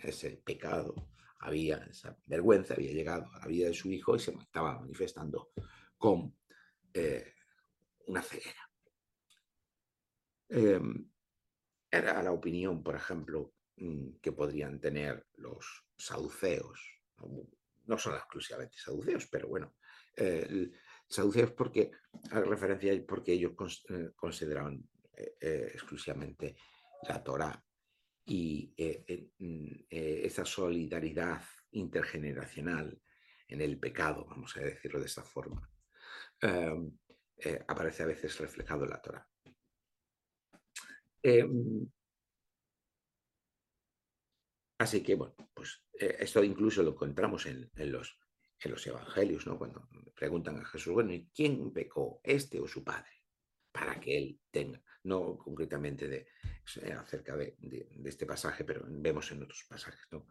ese 0.00 0.42
pecado 0.44 1.10
había, 1.38 1.78
esa 1.90 2.18
vergüenza 2.26 2.74
había 2.74 2.92
llegado 2.92 3.32
a 3.32 3.38
la 3.40 3.46
vida 3.46 3.68
de 3.68 3.74
su 3.74 3.90
hijo 3.90 4.16
y 4.16 4.20
se 4.20 4.32
estaba 4.32 4.78
manifestando 4.78 5.52
con 5.96 6.36
eh, 6.92 7.32
una 8.10 8.22
ceguera. 8.22 8.70
Em, 10.48 11.10
era 11.90 12.22
la 12.22 12.32
opinión, 12.32 12.82
por 12.82 12.96
ejemplo, 12.96 13.54
mm, 13.76 14.18
que 14.20 14.32
podrían 14.32 14.80
tener 14.80 15.26
los 15.34 15.86
saduceos. 15.96 16.80
No 17.86 17.98
son 17.98 18.14
exclusivamente 18.14 18.78
saduceos, 18.78 19.26
pero 19.26 19.48
bueno, 19.48 19.74
eh, 20.16 20.70
saduceos 21.06 21.52
porque, 21.52 21.90
a 22.30 22.40
referencia 22.40 22.92
porque 23.06 23.32
ellos 23.32 23.84
eh, 23.88 24.10
consideraban 24.16 24.88
exclusivamente 25.42 26.56
la 27.02 27.22
Torah 27.22 27.62
y 28.30 28.72
eh, 28.76 29.30
mm, 29.38 29.72
eh, 29.90 30.20
esa 30.24 30.44
solidaridad 30.44 31.42
intergeneracional 31.72 33.00
en 33.48 33.60
el 33.60 33.78
pecado, 33.78 34.24
vamos 34.24 34.56
a 34.56 34.60
decirlo 34.60 35.00
de 35.00 35.06
esa 35.06 35.24
forma, 35.24 35.68
em, 36.40 36.96
eh, 37.42 37.64
aparece 37.66 38.02
a 38.02 38.06
veces 38.06 38.38
reflejado 38.38 38.84
en 38.84 38.90
la 38.90 39.02
Torah. 39.02 39.28
Em, 41.22 41.86
así 44.78 45.02
que, 45.02 45.14
bueno, 45.14 45.34
pues 45.54 45.82
esto 45.92 46.42
incluso 46.42 46.82
lo 46.82 46.92
encontramos 46.92 47.46
en, 47.46 47.70
los, 47.76 48.18
en 48.60 48.70
los 48.70 48.86
evangelios, 48.86 49.46
¿no? 49.46 49.58
Cuando 49.58 49.88
preguntan 50.14 50.58
a 50.58 50.64
Jesús, 50.64 50.94
bueno, 50.94 51.12
¿y 51.12 51.28
quién 51.34 51.72
pecó, 51.72 52.20
este 52.24 52.58
o 52.60 52.66
su 52.66 52.82
padre? 52.82 53.22
Para 53.72 54.00
que 54.00 54.16
él 54.16 54.40
tenga 54.50 54.82
no 55.04 55.38
concretamente 55.38 56.08
de, 56.08 56.28
eh, 56.82 56.92
acerca 56.92 57.36
de, 57.36 57.56
este 58.04 58.26
pasaje, 58.26 58.64
pero 58.64 58.84
vemos 58.86 59.30
en 59.32 59.42
otros 59.42 59.64
pasajes, 59.68 60.06
¿no? 60.10 60.26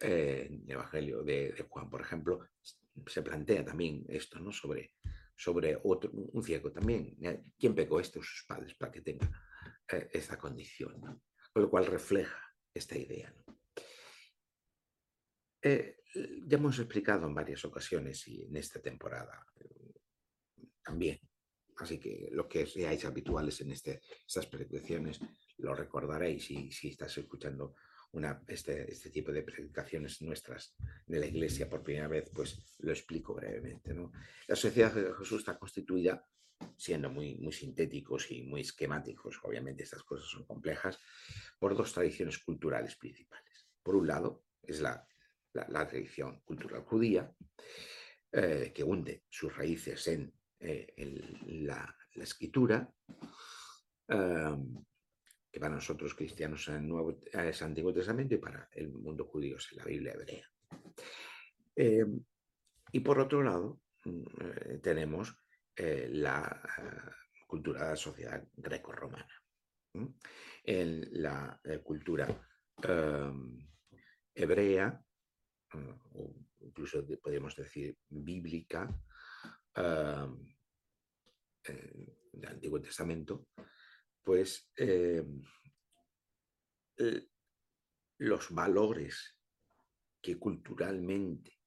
Eh, 0.00 0.46
en 0.48 0.62
el 0.64 0.70
Evangelio 0.70 1.22
de, 1.22 1.66
Juan, 1.68 1.90
por 1.90 2.00
ejemplo, 2.00 2.48
se 3.06 3.22
plantea 3.22 3.64
también 3.64 4.04
esto, 4.08 4.38
¿no? 4.38 4.52
Sobre, 4.52 4.92
sobre 5.38 5.78
otro, 5.84 6.10
un 6.12 6.42
ciego 6.42 6.72
también. 6.72 7.16
¿eh? 7.22 7.44
¿Quién 7.58 7.74
pecó 7.74 8.00
esto? 8.00 8.20
Sus 8.22 8.44
padres, 8.44 8.74
para 8.74 8.92
que 8.92 9.00
tenga 9.00 9.30
esta 10.12 10.36
condición, 10.36 11.00
Con 11.52 11.62
lo 11.62 11.70
cual 11.70 11.86
refleja 11.86 12.42
esta 12.74 12.98
idea, 12.98 13.32
ya 15.62 16.56
hemos 16.56 16.78
explicado 16.78 17.26
en 17.26 17.34
varias 17.34 17.64
ocasiones 17.64 18.26
y 18.28 18.44
en 18.44 18.56
esta 18.56 18.80
temporada 18.80 19.46
también 20.82 21.18
Así 21.78 21.98
que 21.98 22.28
lo 22.32 22.48
que 22.48 22.66
seáis 22.66 23.04
habituales 23.04 23.60
en 23.60 23.70
este, 23.70 24.00
estas 24.26 24.46
predicaciones 24.46 25.20
lo 25.58 25.74
recordaréis 25.74 26.50
y 26.50 26.72
si 26.72 26.88
estás 26.88 27.16
escuchando 27.18 27.76
una, 28.12 28.42
este, 28.48 28.90
este, 28.90 29.10
tipo 29.10 29.32
de 29.32 29.42
predicaciones 29.42 30.22
nuestras 30.22 30.74
de 31.06 31.20
la 31.20 31.26
iglesia 31.26 31.68
por 31.68 31.82
primera 31.82 32.08
vez, 32.08 32.30
pues 32.34 32.76
lo 32.78 32.90
explico 32.90 33.34
brevemente. 33.34 33.92
¿no? 33.92 34.12
La 34.46 34.56
sociedad 34.56 34.92
de 34.92 35.12
Jesús 35.14 35.40
está 35.40 35.58
constituida, 35.58 36.26
siendo 36.76 37.10
muy, 37.10 37.36
muy 37.36 37.52
sintéticos 37.52 38.30
y 38.30 38.42
muy 38.42 38.62
esquemáticos, 38.62 39.38
obviamente 39.42 39.82
estas 39.82 40.02
cosas 40.02 40.28
son 40.28 40.44
complejas, 40.44 40.98
por 41.58 41.76
dos 41.76 41.92
tradiciones 41.92 42.38
culturales 42.38 42.96
principales. 42.96 43.68
Por 43.82 43.96
un 43.96 44.06
lado, 44.06 44.44
es 44.62 44.80
la, 44.80 45.06
la, 45.52 45.86
tradición 45.86 46.40
cultural 46.40 46.82
judía, 46.82 47.32
eh, 48.32 48.72
que 48.74 48.84
hunde 48.84 49.24
sus 49.28 49.56
raíces 49.56 50.06
en, 50.08 50.32
eh, 50.60 50.94
la, 51.46 51.96
la, 52.14 52.24
escritura, 52.24 52.92
um, 54.08 54.84
para 55.58 55.74
nosotros 55.74 56.14
cristianos 56.14 56.68
el 56.68 56.86
Nuevo, 56.86 57.20
es 57.32 57.62
Antiguo 57.62 57.92
Testamento 57.92 58.34
y 58.34 58.38
para 58.38 58.68
el 58.72 58.90
mundo 58.92 59.24
judío 59.24 59.56
es 59.56 59.72
la 59.72 59.84
Biblia 59.84 60.12
hebrea. 60.14 60.48
Eh, 61.76 62.06
y 62.92 63.00
por 63.00 63.20
otro 63.20 63.42
lado, 63.42 63.80
mm, 64.04 64.22
eh, 64.40 64.78
tenemos 64.82 65.36
eh, 65.76 66.08
la 66.10 66.60
cultura 67.46 67.84
de 67.84 67.90
la 67.90 67.96
sociedad 67.96 68.46
greco-romana. 68.56 69.28
En 70.64 71.22
la 71.22 71.60
cultura 71.82 72.28
hebrea, 74.34 75.02
o 76.12 76.34
incluso 76.60 77.06
podríamos 77.22 77.56
decir 77.56 77.96
bíblica, 78.08 78.88
del 82.32 82.48
Antiguo 82.48 82.80
Testamento, 82.80 83.48
pues 84.28 84.70
em, 84.76 85.42
los 88.18 88.50
valores 88.50 89.38
que 90.20 90.38
culturalmente 90.38 91.62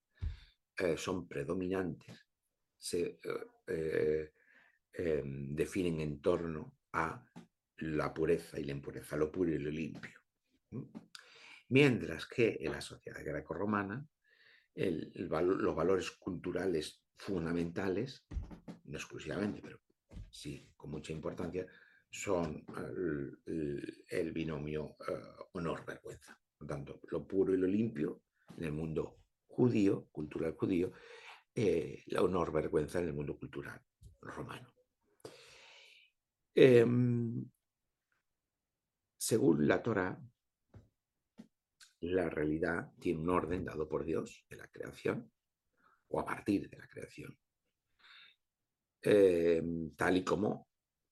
eh, 0.77 0.95
son 0.95 1.27
predominantes 1.27 2.23
se 2.77 3.19
eh, 3.65 4.33
em, 4.93 5.55
definen 5.55 6.01
en 6.01 6.21
torno 6.21 6.77
a 6.93 7.25
la 7.77 8.13
pureza 8.13 8.59
y 8.59 8.65
la 8.65 8.73
impureza, 8.73 9.17
lo 9.17 9.31
puro 9.31 9.49
y 9.49 9.57
lo 9.57 9.71
limpio. 9.71 10.19
Mientras 11.69 12.27
que 12.27 12.59
en 12.61 12.73
la 12.73 12.81
sociedad 12.81 13.25
greco-romana 13.25 14.07
los 14.75 15.75
valores 15.75 16.11
culturales 16.11 17.03
fundamentales, 17.17 18.23
no 18.83 18.97
exclusivamente, 18.97 19.61
pero 19.63 19.79
sí 20.29 20.71
con 20.77 20.91
mucha 20.91 21.11
importancia, 21.11 21.65
son 22.11 22.65
el, 24.09 24.31
binomio 24.33 24.97
eh, 25.07 25.45
honor-vergüenza. 25.53 26.37
Por 26.57 26.67
tanto, 26.67 26.99
lo 27.09 27.25
puro 27.25 27.53
y 27.53 27.57
lo 27.57 27.67
limpio 27.67 28.23
en 28.57 28.65
el 28.65 28.71
mundo 28.73 29.21
judío, 29.47 30.07
cultural 30.11 30.55
judío, 30.55 30.91
eh, 31.55 32.03
la 32.07 32.21
honor-vergüenza 32.21 32.99
en 32.99 33.07
el 33.07 33.13
mundo 33.13 33.37
cultural 33.37 33.81
romano. 34.19 34.73
Em, 36.53 37.49
según 39.17 39.67
la 39.67 39.81
Torah, 39.81 40.21
la 42.01 42.29
realidad 42.29 42.91
tiene 42.99 43.21
un 43.21 43.29
orden 43.29 43.63
dado 43.63 43.87
por 43.87 44.03
Dios 44.03 44.45
en 44.49 44.57
la 44.57 44.67
creación 44.67 45.31
o 46.09 46.19
a 46.19 46.25
partir 46.25 46.69
de 46.69 46.77
la 46.77 46.87
creación, 46.87 47.37
em, 49.01 49.95
tal 49.95 50.17
y 50.17 50.23
como 50.23 50.70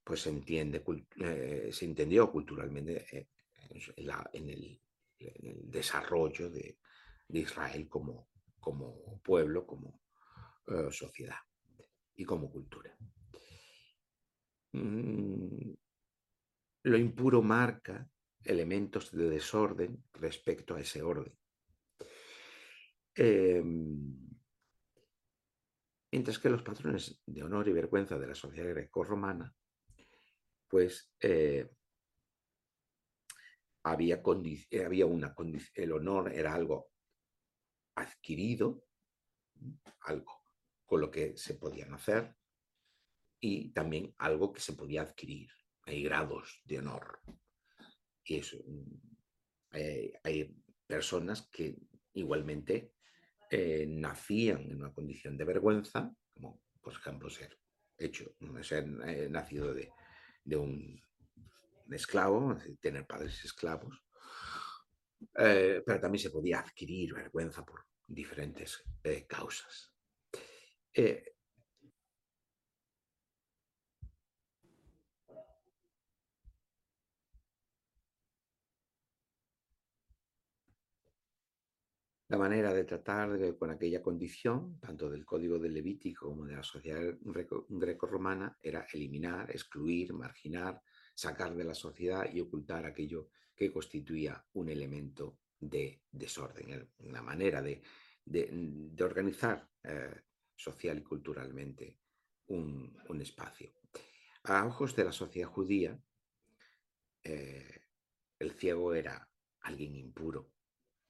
pues 0.10 0.22
se, 0.22 0.32
entiende, 0.32 0.84
eh, 1.18 1.70
se 1.72 1.86
entendió 1.86 2.32
culturalmente 2.32 3.06
eh, 3.16 3.28
en, 4.34 4.50
el, 4.50 4.82
desarrollo 5.70 6.50
de, 6.50 6.80
Israel 7.28 7.88
como, 7.88 8.28
como, 8.60 9.22
pueblo, 9.22 9.68
como 9.68 10.02
eh, 10.66 10.88
sociedad 10.92 11.38
y 12.16 12.26
como 12.26 12.50
cultura. 12.50 12.98
Mm, 14.72 15.74
lo 16.86 16.98
impuro 16.98 17.44
marca 17.44 18.10
elementos 18.44 19.12
de 19.12 19.30
desorden 19.30 20.06
respecto 20.14 20.74
a 20.74 20.82
ese 20.82 21.04
orden. 21.04 21.38
Em, 23.14 24.28
mientras 26.12 26.40
que 26.40 26.50
los 26.50 26.64
patrones 26.64 27.22
de 27.28 27.44
honor 27.44 27.68
y 27.68 27.74
vergüenza 27.74 28.18
de 28.18 28.26
la 28.26 28.34
sociedad 28.34 28.70
greco-romana 28.70 29.54
pues 30.70 31.12
eh, 31.20 31.68
había, 33.84 34.22
eh, 34.70 34.86
había 34.86 35.06
una 35.06 35.36
el 35.74 35.92
honor 35.92 36.32
era 36.32 36.54
algo 36.54 36.92
adquirido, 37.96 38.86
algo 40.02 40.44
con 40.86 41.02
lo 41.02 41.12
que 41.12 41.36
se 41.38 41.56
podían 41.56 41.94
hacer 41.94 42.36
y 43.40 43.72
también 43.72 44.14
algo 44.20 44.54
que 44.54 44.62
se 44.62 44.74
podía 44.74 45.02
adquirir. 45.02 45.50
Hay 45.84 46.04
grados 46.04 46.62
de 46.66 46.80
honor. 46.80 47.20
Y 48.24 48.38
eso, 48.38 48.58
mm, 48.66 49.00
hay, 50.24 50.56
personas 50.86 51.48
que 51.52 51.78
igualmente 52.14 52.94
eh, 53.52 53.86
nacían 53.88 54.62
en 54.62 54.78
una 54.78 54.92
condición 54.92 55.38
de 55.38 55.46
vergüenza, 55.46 56.12
como 56.34 56.64
por 56.82 56.94
ejemplo 56.94 57.30
ser 57.30 57.60
hecho, 57.96 58.36
ser 58.64 58.88
nacido 59.30 59.72
de, 59.72 59.92
de 60.50 60.58
un 60.58 61.04
esclavo, 61.92 62.58
tener 62.82 63.06
padres 63.06 63.44
esclavos, 63.46 64.04
eh, 65.38 65.84
pero 65.86 66.00
también 66.00 66.22
se 66.22 66.32
podía 66.32 66.60
adquirir 66.60 67.14
vergüenza 67.14 67.64
por 67.64 67.86
diferentes 68.08 68.84
eh, 69.04 69.26
causas. 69.28 69.94
Eh, 70.94 71.36
La 82.30 82.38
manera 82.38 82.72
de 82.72 82.84
tratar 82.84 83.56
con 83.58 83.72
aquella 83.72 84.04
condición, 84.04 84.80
tanto 84.80 85.10
del 85.10 85.26
código 85.26 85.58
del 85.58 85.74
Levítico 85.74 86.28
como 86.28 86.46
de 86.46 86.58
la 86.58 86.64
sociedad 86.64 87.02
greco-romana, 87.22 88.56
era 88.62 88.86
eliminar, 88.94 89.50
excluir, 89.50 90.14
marginar, 90.14 90.80
sacar 91.16 91.56
de 91.56 91.64
la 91.64 91.74
sociedad 91.74 92.32
y 92.32 92.40
ocultar 92.40 92.86
aquello 92.86 93.30
que 93.56 93.72
constituía 93.72 94.46
un 94.54 94.70
elemento 94.70 95.40
de 95.60 96.04
desorden, 96.12 96.88
una 97.00 97.24
manera 97.24 97.64
de, 97.64 97.82
organizar 99.02 99.68
eh, 99.84 100.22
social 100.56 101.00
y 101.00 101.04
culturalmente 101.04 101.98
un, 102.50 102.96
espacio. 103.20 103.72
A 104.44 104.68
ojos 104.68 104.96
de 104.96 105.04
la 105.04 105.12
sociedad 105.12 105.50
judía, 105.50 106.00
eh, 107.24 107.82
el 108.38 108.52
ciego 108.52 108.94
era 108.94 109.28
alguien 109.62 109.96
impuro, 109.96 110.52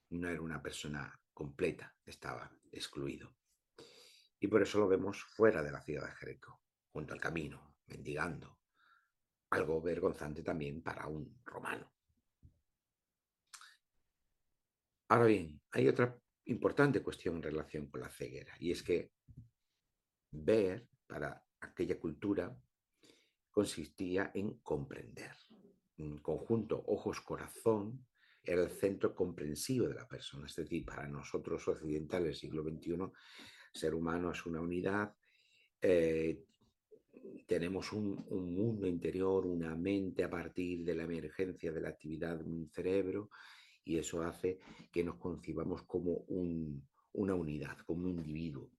no 0.10 0.30
era 0.30 0.42
una 0.42 0.62
persona 0.62 1.20
completa, 1.34 1.96
estaba 2.06 2.52
excluido. 2.72 3.36
Y 4.40 4.48
por 4.48 4.62
eso 4.62 4.80
lo 4.80 4.88
vemos 4.88 5.24
fuera 5.24 5.62
de 5.62 5.72
la 5.72 5.82
ciudad 5.82 6.06
de 6.06 6.16
Jericó, 6.16 6.62
junto 6.92 7.14
al 7.14 7.20
camino, 7.20 7.76
mendigando. 7.88 8.60
Algo 9.52 9.82
vergonzante 9.82 10.44
también 10.44 10.82
para 10.82 11.08
un 11.08 11.42
romano. 11.44 11.92
Ahora 15.10 15.26
bien, 15.26 15.60
hay 15.72 15.88
otra 15.88 16.16
importante 16.46 17.02
cuestión 17.02 17.38
en 17.38 17.44
relación 17.44 17.88
con 17.88 18.02
la 18.02 18.10
ceguera, 18.10 18.56
y 18.60 18.72
es 18.72 18.84
que 18.84 19.12
ver 20.32 20.88
para 21.08 21.44
aquella 21.62 22.00
cultura 22.00 22.56
consistía 23.50 24.32
en 24.34 24.60
comprender. 24.60 25.36
Un 25.98 26.20
conjunto 26.20 26.84
ojos-corazón 26.88 28.08
era 28.44 28.64
el 28.64 28.72
centro 28.72 29.14
comprensivo 29.14 29.88
de 29.88 29.96
la 29.96 30.08
persona. 30.08 30.48
Es 30.48 30.56
decir, 30.56 30.86
para 30.86 31.08
nosotros 31.08 31.68
occidentales 31.68 32.40
siglo 32.40 32.64
XXI, 32.64 32.98
ser 33.74 33.94
humano 33.94 34.32
es 34.32 34.46
una 34.46 34.62
unidad, 34.62 35.14
eh, 35.82 36.44
tenemos 37.48 37.92
un, 37.94 38.26
mundo 38.30 38.88
interior, 38.88 39.46
una 39.46 39.76
mente 39.76 40.24
a 40.24 40.30
partir 40.30 40.84
de 40.84 40.96
la 40.96 41.04
emergencia 41.04 41.72
de 41.72 41.82
la 41.82 41.90
actividad 41.90 42.38
de 42.38 42.46
un 42.46 42.70
cerebro 42.70 43.30
y 43.84 43.98
eso 43.98 44.22
hace 44.22 44.60
que 44.92 45.04
nos 45.04 45.18
concibamos 45.18 45.84
como 45.84 46.26
una 46.28 47.36
unidad, 47.36 47.78
como 47.86 48.04
un 48.04 48.10
individuo. 48.10 48.72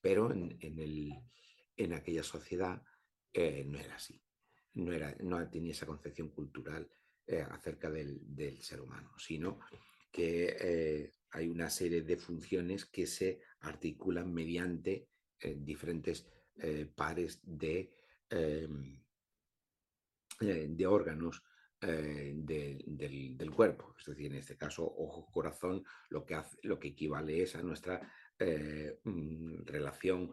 Pero 0.00 0.32
en, 0.32 0.58
el, 0.60 1.14
en 1.76 1.92
aquella 1.92 2.22
sociedad 2.22 2.82
eh, 3.32 3.64
no 3.64 3.78
era 3.78 3.96
así, 3.96 4.20
no, 4.74 4.92
era, 4.92 5.14
no 5.20 5.48
tenía 5.48 5.72
esa 5.72 5.86
concepción 5.86 6.28
cultural 6.30 6.88
eh, 7.30 7.44
acerca 7.50 7.90
del, 7.90 8.58
ser 8.62 8.80
humano, 8.80 9.12
sino 9.18 9.60
que 10.10 10.56
eh, 10.58 11.12
hay 11.32 11.50
una 11.50 11.68
serie 11.68 12.00
de 12.00 12.16
funciones 12.16 12.86
que 12.86 13.06
se 13.06 13.42
articulan 13.60 14.32
mediante 14.32 15.10
eh, 15.38 15.54
diferentes 15.60 16.26
pares 16.94 17.40
de 17.42 17.92
em, 18.30 18.98
órganos 20.86 21.42
del, 21.78 23.52
cuerpo. 23.54 23.94
Es 23.98 24.06
decir, 24.06 24.32
en 24.32 24.38
este 24.38 24.56
caso, 24.56 24.82
ojo-corazón, 24.84 25.84
lo, 26.08 26.24
que 26.24 26.34
lo 26.62 26.78
que 26.78 26.88
equivale 26.88 27.42
es 27.42 27.54
a 27.56 27.62
nuestra 27.62 28.00
mm, 29.04 29.66
relación 29.66 30.32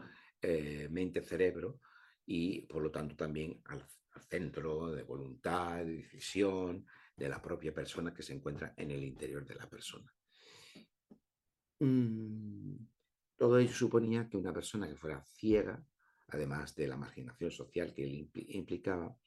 mente-cerebro 0.90 1.82
y, 2.26 2.62
por 2.62 2.82
lo 2.82 2.90
tanto, 2.90 3.18
también 3.18 3.62
al, 3.66 3.86
centro 4.22 4.92
de 4.92 5.04
voluntad, 5.04 5.78
de 5.78 5.98
decisión 5.98 6.86
de 7.16 7.30
la 7.30 7.42
propia 7.42 7.74
persona 7.74 8.14
que 8.14 8.24
se 8.24 8.34
encuentra 8.34 8.74
en 8.78 8.92
el 8.92 9.04
interior 9.04 9.46
de 9.46 9.56
la 9.56 9.70
persona. 9.70 10.14
Mm, 11.80 12.76
todo 13.36 13.60
ello 13.60 13.74
suponía 13.74 14.30
que 14.30 14.38
una 14.38 14.54
persona 14.54 14.88
que 14.88 14.96
fuera 14.96 15.24
ciega, 15.24 15.84
además 16.28 16.76
de 16.76 16.88
la 16.88 16.98
marginación 16.98 17.52
social 17.52 17.94
que 17.94 18.30
implicaba, 18.50 19.18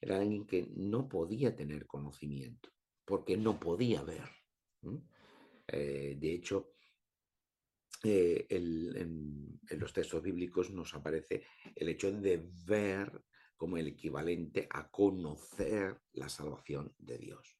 era 0.00 0.16
alguien 0.16 0.46
que 0.46 0.70
no 0.76 1.08
podía 1.08 1.54
tener 1.54 1.86
conocimiento, 1.86 2.70
porque 3.04 3.36
no 3.36 3.60
podía 3.60 4.02
ver. 4.02 4.28
Eh, 5.68 6.16
de 6.18 6.32
hecho, 6.32 6.72
eh, 8.02 8.46
en, 8.48 9.60
los 9.78 9.92
textos 9.92 10.22
bíblicos 10.22 10.70
nos 10.70 10.94
aparece 10.94 11.44
el 11.74 11.90
hecho 11.90 12.10
de 12.10 12.48
ver 12.66 13.22
como 13.60 13.76
el 13.76 13.88
equivalente 13.88 14.66
a 14.70 14.90
conocer 14.90 16.00
la 16.14 16.30
salvación 16.30 16.94
de 16.96 17.18
Dios. 17.18 17.58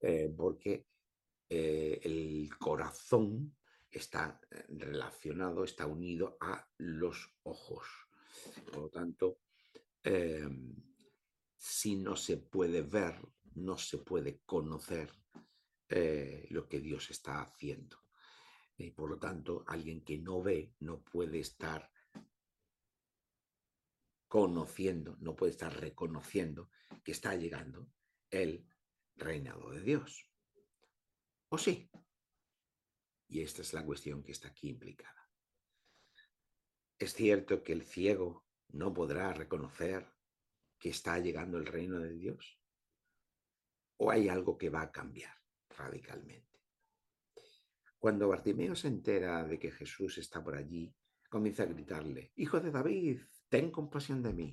Eh, 0.00 0.32
porque 0.34 0.86
el 1.50 2.48
corazón 2.58 3.54
está 3.90 4.40
relacionado, 4.68 5.64
está 5.64 5.86
unido 5.86 6.38
a 6.40 6.66
los 6.78 7.30
ojos. 7.42 7.86
Por 8.72 8.84
lo 8.84 8.88
tanto, 8.88 9.40
em, 10.02 10.74
si 11.58 11.96
no 11.96 12.16
se 12.16 12.38
puede 12.38 12.80
ver, 12.80 13.20
no 13.56 13.76
se 13.76 13.98
puede 13.98 14.40
conocer 14.46 15.12
eh, 15.90 16.46
lo 16.48 16.66
que 16.66 16.80
Dios 16.80 17.10
está 17.10 17.42
haciendo. 17.42 17.98
Y 18.78 18.92
por 18.92 19.10
lo 19.10 19.18
tanto, 19.18 19.62
alguien 19.66 20.02
que 20.02 20.16
no 20.16 20.40
ve 20.40 20.72
no 20.80 21.02
puede 21.04 21.40
estar 21.40 21.92
conociendo, 24.32 25.18
no 25.20 25.36
puede 25.36 25.52
estar 25.52 25.78
reconociendo 25.78 26.70
que 27.04 27.12
está 27.12 27.34
llegando 27.34 27.92
el 28.30 28.66
reinado 29.14 29.68
de 29.72 29.82
Dios. 29.82 30.26
¿O 31.50 31.58
sí? 31.58 31.90
Y 33.28 33.42
esta 33.42 33.60
es 33.60 33.74
la 33.74 33.84
cuestión 33.84 34.22
que 34.22 34.32
está 34.32 34.48
aquí 34.48 34.70
implicada. 34.70 35.30
Es 36.98 37.12
cierto 37.12 37.62
que 37.62 37.74
el 37.74 37.82
ciego 37.82 38.46
no 38.68 38.94
podrá 38.94 39.34
reconocer 39.34 40.10
que 40.78 40.88
está 40.88 41.18
llegando 41.18 41.58
el 41.58 41.66
reino 41.66 42.00
de 42.00 42.14
Dios? 42.14 42.58
¿O 43.98 44.10
hay 44.10 44.30
algo 44.30 44.56
que 44.56 44.70
va 44.70 44.80
a 44.80 44.90
cambiar 44.90 45.36
radicalmente? 45.76 46.64
Cuando 47.98 48.28
Bartimeo 48.28 48.74
se 48.74 48.88
entera 48.88 49.44
de 49.44 49.58
que 49.58 49.72
Jesús 49.72 50.16
está 50.16 50.42
por 50.42 50.54
allí, 50.54 50.90
comienza 51.28 51.64
a 51.64 51.66
gritarle, 51.66 52.32
Hijo 52.36 52.60
de 52.60 52.70
David, 52.70 53.20
ten 53.52 53.70
compasión 53.70 54.22
de 54.22 54.32
mí. 54.32 54.50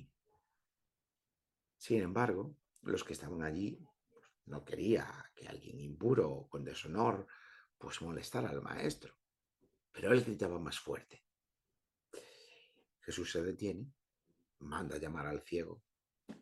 Sin 1.78 2.02
embargo, 2.02 2.54
los 2.82 3.02
que 3.02 3.14
estaban 3.14 3.42
allí 3.42 3.82
no 4.44 4.62
quería 4.62 5.32
que 5.34 5.48
alguien 5.48 5.80
impuro 5.80 6.30
o 6.30 6.48
con 6.50 6.64
deshonor 6.64 7.26
pues 7.78 8.02
molestara 8.02 8.50
al 8.50 8.60
maestro, 8.60 9.16
pero 9.90 10.12
él 10.12 10.22
gritaba 10.22 10.58
más 10.58 10.78
fuerte. 10.78 11.24
Jesús 13.00 13.32
se 13.32 13.42
detiene, 13.42 13.90
manda 14.58 14.98
llamar 14.98 15.28
al 15.28 15.40
ciego 15.40 15.82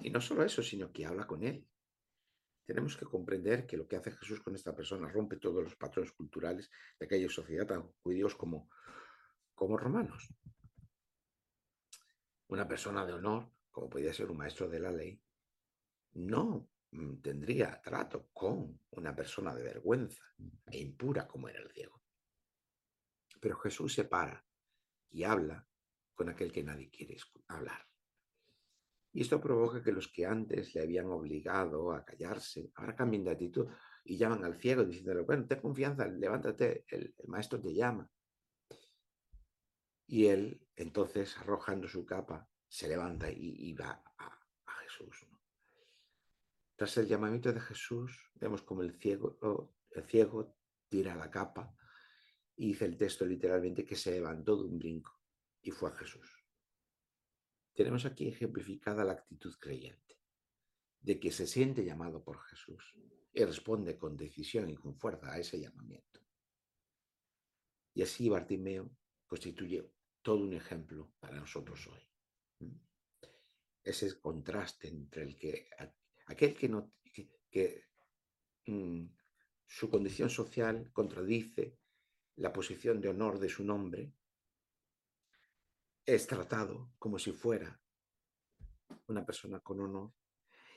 y 0.00 0.10
no 0.10 0.20
solo 0.20 0.42
eso, 0.42 0.60
sino 0.60 0.92
que 0.92 1.06
habla 1.06 1.28
con 1.28 1.44
él. 1.44 1.64
Tenemos 2.64 2.96
que 2.96 3.06
comprender 3.06 3.68
que 3.68 3.76
lo 3.76 3.86
que 3.86 3.94
hace 3.94 4.10
Jesús 4.10 4.40
con 4.40 4.56
esta 4.56 4.74
persona 4.74 5.08
rompe 5.08 5.36
todos 5.36 5.62
los 5.62 5.76
patrones 5.76 6.10
culturales 6.10 6.72
de 6.98 7.06
aquella 7.06 7.28
sociedad, 7.28 7.68
tan 7.68 7.82
judíos 8.02 8.34
como, 8.34 8.68
como 9.54 9.76
romanos. 9.76 10.28
Una 12.48 12.66
persona 12.66 13.06
de 13.06 13.12
honor, 13.12 13.50
como 13.70 13.88
podía 13.88 14.12
ser 14.12 14.30
un 14.30 14.38
maestro 14.38 14.68
de 14.68 14.80
la 14.80 14.90
ley, 14.90 15.20
no 16.14 16.68
mm, 16.90 17.20
tendría 17.20 17.80
trato 17.80 18.28
con 18.32 18.80
una 18.90 19.14
persona 19.14 19.54
de 19.54 19.62
vergüenza 19.62 20.24
e 20.66 20.78
impura 20.78 21.26
como 21.26 21.48
era 21.48 21.60
el 21.60 21.70
ciego. 21.70 22.02
Pero 23.40 23.56
Jesús 23.58 23.94
se 23.94 24.04
para 24.04 24.44
y 25.10 25.24
habla 25.24 25.66
con 26.14 26.28
aquel 26.28 26.50
que 26.50 26.64
nadie 26.64 26.90
quiere 26.90 27.16
hablar. 27.46 27.86
Y 29.12 29.22
esto 29.22 29.40
provoca 29.40 29.82
que 29.82 29.92
los 29.92 30.08
que 30.08 30.26
antes 30.26 30.74
le 30.74 30.82
habían 30.82 31.06
obligado 31.06 31.92
a 31.92 32.04
callarse, 32.04 32.70
ahora 32.74 32.94
cambien 32.94 33.24
de 33.24 33.30
actitud 33.30 33.66
y 34.04 34.16
llaman 34.16 34.44
al 34.44 34.60
ciego 34.60 34.84
diciéndole, 34.84 35.22
bueno, 35.22 35.46
ten 35.46 35.60
confianza, 35.60 36.06
levántate, 36.06 36.84
el, 36.88 37.14
maestro 37.26 37.60
te 37.60 37.74
llama. 37.74 38.10
Y 40.06 40.26
él, 40.26 40.60
entonces, 40.78 41.36
arrojando 41.38 41.88
su 41.88 42.06
capa, 42.06 42.48
se 42.68 42.86
levanta 42.86 43.28
y, 43.28 43.72
va 43.72 44.00
a, 44.16 44.40
Jesús. 44.84 45.26
Tras 46.76 46.96
el 46.98 47.08
llamamiento 47.08 47.52
de 47.52 47.60
Jesús, 47.60 48.30
vemos 48.36 48.62
como 48.62 48.82
el 48.82 48.96
ciego, 48.96 49.36
el 49.90 50.04
ciego 50.04 50.56
tira 50.88 51.16
la 51.16 51.28
capa 51.30 51.74
y 52.54 52.68
dice 52.68 52.84
el 52.84 52.96
texto 52.96 53.26
literalmente 53.26 53.84
que 53.84 53.96
se 53.96 54.12
levantó 54.12 54.56
de 54.56 54.68
un 54.68 54.78
brinco 54.78 55.20
y 55.60 55.72
fue 55.72 55.90
a 55.90 55.96
Jesús. 55.96 56.44
Tenemos 57.74 58.04
aquí 58.04 58.28
ejemplificada 58.28 59.04
la 59.04 59.14
actitud 59.14 59.56
creyente, 59.58 60.20
de 61.00 61.18
que 61.18 61.32
se 61.32 61.48
siente 61.48 61.84
llamado 61.84 62.22
por 62.22 62.38
Jesús 62.42 62.94
y 63.32 63.44
responde 63.44 63.98
con 63.98 64.16
decisión 64.16 64.70
y 64.70 64.76
con 64.76 64.96
fuerza 64.96 65.32
a 65.32 65.38
ese 65.40 65.58
llamamiento. 65.58 66.20
Y 67.94 68.02
así 68.02 68.28
Bartimeo 68.28 68.96
constituye 69.26 69.97
todo 70.28 70.44
un 70.44 70.52
ejemplo 70.52 71.14
para 71.18 71.40
nosotros 71.40 71.86
hoy. 71.86 72.06
Ese 73.82 74.20
contraste 74.20 74.88
entre 74.88 75.22
el 75.22 75.38
que 75.38 75.70
aquel 76.26 76.54
que 76.54 76.68
no 76.68 76.92
que, 77.50 77.86
mm, 78.66 79.06
su 79.64 79.88
condición 79.88 80.28
social 80.28 80.92
contradice 80.92 81.78
la 82.36 82.52
posición 82.52 83.00
de 83.00 83.08
honor 83.08 83.38
de 83.38 83.48
su 83.48 83.64
nombre 83.64 84.12
es 86.04 86.26
tratado 86.26 86.92
como 86.98 87.18
si 87.18 87.32
fuera 87.32 87.80
una 89.06 89.24
persona 89.24 89.60
con 89.60 89.80
honor 89.80 90.12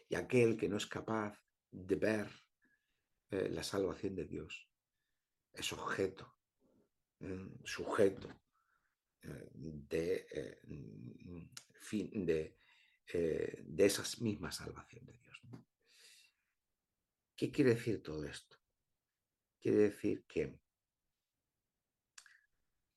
y 0.07 0.15
aquel 0.15 0.55
que 0.55 0.69
no 0.69 0.77
es 0.77 0.87
capaz 0.87 1.37
de 1.69 1.95
ver 1.97 2.31
eh, 3.31 3.49
la 3.49 3.63
salvación 3.63 4.15
de 4.15 4.23
Dios 4.23 4.69
es 5.51 5.73
objeto, 5.73 6.37
sujeto 7.65 8.40
de, 9.23 10.27
eh, 10.31 10.59
mm, 10.67 12.25
de, 12.25 12.57
de 13.63 13.85
esa 13.85 14.03
misma 14.23 14.51
salvación 14.51 15.05
de 15.05 15.13
Dios. 15.13 15.41
¿Qué 17.35 17.51
quiere 17.51 17.75
decir 17.75 18.01
todo 18.01 18.23
esto? 18.25 18.57
Quiere 19.59 19.77
decir 19.77 20.25
que 20.25 20.59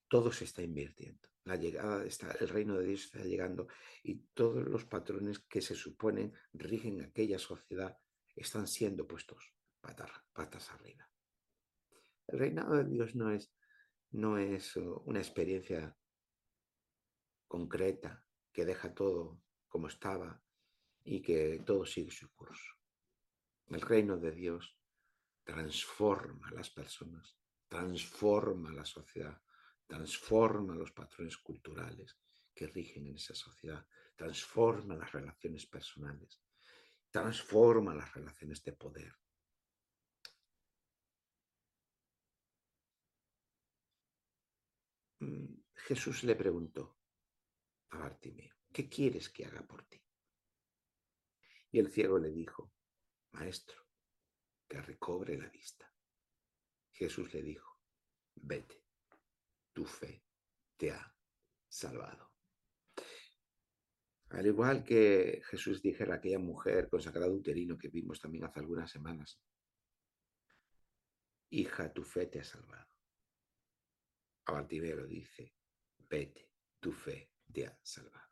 todo 0.08 0.32
se 0.32 0.44
está 0.44 0.62
invirtiendo 0.62 1.28
la 1.44 1.56
llegada 1.56 2.04
está, 2.04 2.32
el 2.40 2.48
reino 2.48 2.78
de 2.78 2.86
Dios 2.86 3.04
está 3.04 3.22
llegando 3.22 3.68
y 4.02 4.14
todos 4.32 4.66
los 4.66 4.84
patrones 4.86 5.40
que 5.40 5.60
se 5.60 5.74
suponen 5.74 6.32
rigen 6.54 7.02
aquella 7.02 7.38
sociedad 7.38 7.96
están 8.34 8.66
siendo 8.66 9.06
puestos 9.06 9.52
patas, 9.80 10.10
patas 10.32 10.70
arriba. 10.70 11.08
El 12.26 12.38
reinado 12.38 12.76
de 12.76 12.84
Dios 12.84 13.14
no 13.14 13.30
es, 13.30 13.52
no 14.10 14.38
es 14.38 14.74
uh, 14.76 15.02
una 15.04 15.18
experiencia 15.18 15.94
concreta 17.46 18.24
que 18.52 18.64
deja 18.64 18.94
todo 18.94 19.42
como 19.68 19.88
estaba 19.88 20.40
y 21.04 21.20
que 21.20 21.62
todo 21.66 21.84
sigue 21.84 22.10
su 22.10 22.32
curso. 22.32 22.74
El 23.66 23.80
reino 23.80 24.16
de 24.16 24.30
Dios 24.30 24.78
transforma 25.42 26.50
las 26.52 26.70
personas, 26.70 27.36
transforma 27.68 28.72
la 28.72 28.84
sociedad, 28.84 29.40
transforma 29.86 30.74
los 30.74 30.92
patrones 30.92 31.36
culturales 31.38 32.18
que 32.54 32.66
rigen 32.68 33.06
en 33.06 33.16
esa 33.16 33.34
sociedad, 33.34 33.86
transforma 34.16 34.96
las 34.96 35.12
relaciones 35.12 35.66
personales, 35.66 36.40
transforma 37.10 37.94
las 37.94 38.12
relaciones 38.14 38.62
de 38.62 38.72
poder. 38.72 39.14
Mm, 45.20 45.54
Jesús 45.74 46.24
le 46.24 46.36
preguntó 46.36 47.03
Bartimeo, 47.98 48.54
¿qué 48.72 48.88
quieres 48.88 49.28
que 49.30 49.44
haga 49.44 49.66
por 49.66 49.84
ti? 49.86 50.02
Y 51.72 51.78
el 51.78 51.90
ciego 51.90 52.18
le 52.18 52.30
dijo, 52.30 52.72
Maestro, 53.32 53.88
que 54.68 54.80
recobre 54.80 55.36
la 55.36 55.48
vista. 55.48 55.92
Jesús 56.92 57.34
le 57.34 57.42
dijo, 57.42 57.80
vete 58.36 58.84
tu 59.74 59.84
fe 59.84 60.24
te 60.76 60.92
ha 60.92 61.14
salvado. 61.68 62.32
Al 64.30 64.46
igual 64.46 64.82
que 64.84 65.42
Jesús 65.44 65.82
dijera 65.82 66.14
a 66.14 66.16
aquella 66.18 66.38
mujer 66.38 66.88
consagrada 66.88 67.30
uterino 67.30 67.76
que 67.76 67.88
vimos 67.88 68.20
también 68.20 68.44
hace 68.44 68.60
algunas 68.60 68.90
semanas, 68.90 69.40
hija, 71.50 71.92
tu 71.92 72.02
fe 72.02 72.26
te 72.26 72.40
ha 72.40 72.44
salvado. 72.44 72.94
A 74.46 74.52
Bartimeo 74.52 75.06
dice, 75.06 75.54
vete, 75.98 76.50
tu 76.80 76.92
fe 76.92 77.33
salvado. 77.82 78.24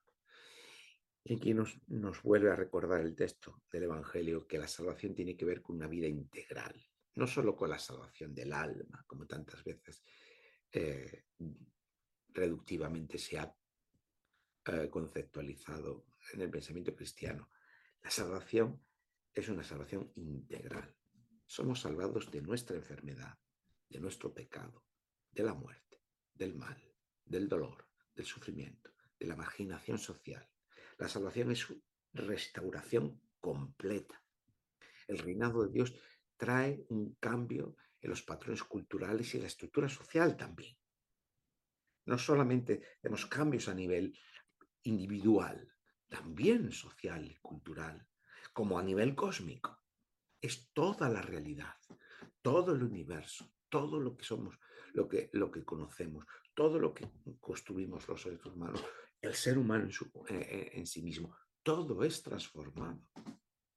Y 1.24 1.36
aquí 1.36 1.54
nos, 1.54 1.78
nos 1.86 2.22
vuelve 2.22 2.50
a 2.50 2.56
recordar 2.56 3.00
el 3.00 3.14
texto 3.14 3.62
del 3.70 3.84
Evangelio 3.84 4.46
que 4.46 4.58
la 4.58 4.66
salvación 4.66 5.14
tiene 5.14 5.36
que 5.36 5.44
ver 5.44 5.62
con 5.62 5.76
una 5.76 5.86
vida 5.86 6.08
integral, 6.08 6.74
no 7.14 7.26
solo 7.26 7.54
con 7.54 7.70
la 7.70 7.78
salvación 7.78 8.34
del 8.34 8.52
alma, 8.52 9.04
como 9.06 9.26
tantas 9.26 9.62
veces 9.62 10.02
eh, 10.72 11.26
reductivamente 12.30 13.18
se 13.18 13.38
ha 13.38 13.54
eh, 14.64 14.88
conceptualizado 14.90 16.06
en 16.32 16.40
el 16.40 16.50
pensamiento 16.50 16.94
cristiano. 16.94 17.50
La 18.00 18.10
salvación 18.10 18.82
es 19.34 19.48
una 19.48 19.62
salvación 19.62 20.10
integral. 20.16 20.94
Somos 21.44 21.80
salvados 21.80 22.30
de 22.30 22.40
nuestra 22.42 22.76
enfermedad, 22.76 23.38
de 23.88 24.00
nuestro 24.00 24.32
pecado, 24.32 24.84
de 25.30 25.42
la 25.44 25.54
muerte, 25.54 26.02
del 26.32 26.54
mal, 26.54 26.82
del 27.24 27.48
dolor, 27.48 27.86
del 28.14 28.24
sufrimiento, 28.24 28.91
la 29.26 29.36
marginación 29.36 29.98
social. 29.98 30.48
La 30.98 31.08
salvación 31.08 31.50
es 31.50 31.66
restauración 32.12 33.20
completa. 33.40 34.22
El 35.08 35.18
reinado 35.18 35.64
de 35.64 35.72
Dios 35.72 35.94
trae 36.36 36.84
un 36.88 37.14
cambio 37.14 37.76
en 38.00 38.10
los 38.10 38.22
patrones 38.22 38.62
culturales 38.64 39.34
y 39.34 39.40
la 39.40 39.46
estructura 39.46 39.88
social 39.88 40.36
también. 40.36 40.76
No 42.06 42.18
solamente 42.18 42.82
tenemos 43.00 43.26
cambios 43.26 43.68
a 43.68 43.74
nivel 43.74 44.18
individual, 44.82 45.72
también 46.08 46.72
social 46.72 47.24
y 47.24 47.36
cultural, 47.36 48.06
como 48.52 48.78
a 48.78 48.82
nivel 48.82 49.14
cósmico. 49.14 49.78
Es 50.40 50.72
toda 50.72 51.08
la 51.08 51.22
realidad, 51.22 51.74
todo 52.42 52.74
el 52.74 52.82
universo, 52.82 53.54
todo 53.68 54.00
lo 54.00 54.16
que 54.16 54.24
somos, 54.24 54.58
lo 54.92 55.08
que, 55.08 55.30
lo 55.32 55.50
que 55.50 55.64
conocemos, 55.64 56.26
todo 56.54 56.78
lo 56.78 56.92
que 56.92 57.08
construimos 57.40 58.08
los 58.08 58.20
seres 58.20 58.44
humanos, 58.44 58.84
el 59.22 59.34
ser 59.34 59.56
humano 59.56 59.88
en, 60.28 60.86
sí 60.86 61.02
mismo, 61.02 61.34
todo 61.62 62.04
es 62.04 62.22
transformado 62.22 63.00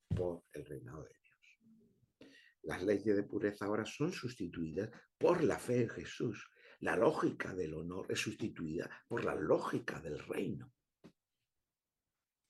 por 0.10 0.44
el 0.52 0.66
reinado 0.66 1.04
de 1.04 1.10
Dios. 1.22 2.32
Las 2.64 2.84
leyes 2.84 3.16
de 3.16 3.24
pureza 3.24 3.66
ahora 3.66 3.86
son 3.86 4.12
sustituidas 4.12 4.90
por 5.18 5.44
la 5.44 5.58
fe 5.58 5.84
en 5.84 5.90
Jesús. 5.90 6.50
La 6.80 6.98
lógica 6.98 7.54
del 7.54 7.76
honor 7.76 8.08
es 8.10 8.20
sustituida 8.20 8.90
por 9.08 9.24
la 9.24 9.36
lógica 9.36 10.02
del 10.02 10.20
reino 10.20 10.76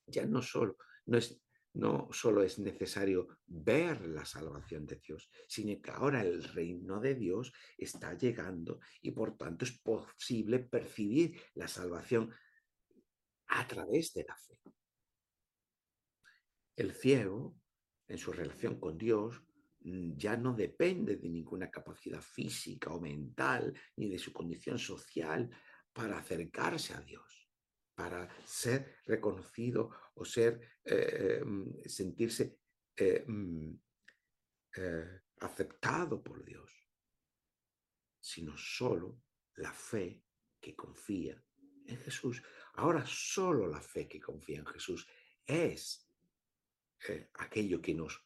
ya 0.06 0.24
no 0.26 0.42
solo, 0.42 0.76
no 1.06 1.18
es, 1.18 1.40
no 1.74 2.08
solo 2.12 2.42
es 2.42 2.58
necesario 2.58 3.38
ver 3.46 4.06
la 4.06 4.24
salvación 4.24 4.86
de 4.86 4.96
Dios, 4.96 5.30
sino 5.46 5.80
que 5.82 5.90
ahora 5.90 6.22
el 6.22 6.42
reino 6.42 7.00
de 7.00 7.14
Dios 7.14 7.52
está 7.76 8.16
llegando 8.16 8.80
y 9.02 9.10
por 9.10 9.36
tanto 9.36 9.64
es 9.64 9.78
posible 9.78 10.60
percibir 10.60 11.38
la 11.54 11.68
salvación 11.68 12.32
a 13.48 13.66
través 13.66 14.12
de 14.14 14.24
la 14.24 14.36
fe. 14.36 14.60
El 16.76 16.92
ciego, 16.92 17.56
en 18.08 18.18
su 18.18 18.32
relación 18.32 18.78
con 18.78 18.98
Dios, 18.98 19.42
mm, 19.80 20.16
ya 20.16 20.36
no 20.36 20.52
depende 20.54 21.16
de 21.16 21.28
ninguna 21.28 21.70
capacidad 21.70 22.20
física 22.20 22.92
o 22.92 23.00
mental, 23.00 23.72
ni 23.96 24.08
de 24.08 24.18
su 24.18 24.32
condición 24.32 24.78
social 24.78 25.50
para 25.92 26.18
acercarse 26.18 26.94
a 26.94 27.00
Dios 27.00 27.46
para 27.96 28.28
ser 28.44 28.98
reconocido 29.06 29.90
o 30.14 30.24
ser, 30.24 30.60
eh, 30.84 31.40
mm, 31.42 31.88
sentirse 31.88 32.60
eh, 32.94 33.24
mm, 33.26 33.72
eh, 34.76 35.20
aceptado 35.40 36.22
por 36.22 36.44
Dios, 36.44 36.70
sino 38.20 38.56
solo 38.56 39.22
la 39.54 39.72
fe 39.72 40.22
que 40.60 40.76
confía 40.76 41.42
en 41.86 41.96
Jesús. 41.98 42.42
Ahora 42.76 43.04
solo 43.06 43.66
la 43.66 43.80
fe 43.80 44.06
que 44.06 44.20
confía 44.20 44.58
en 44.58 44.66
Jesús 44.66 45.06
es 45.46 46.06
aquello 47.34 47.80
que 47.80 47.94
nos 47.94 48.22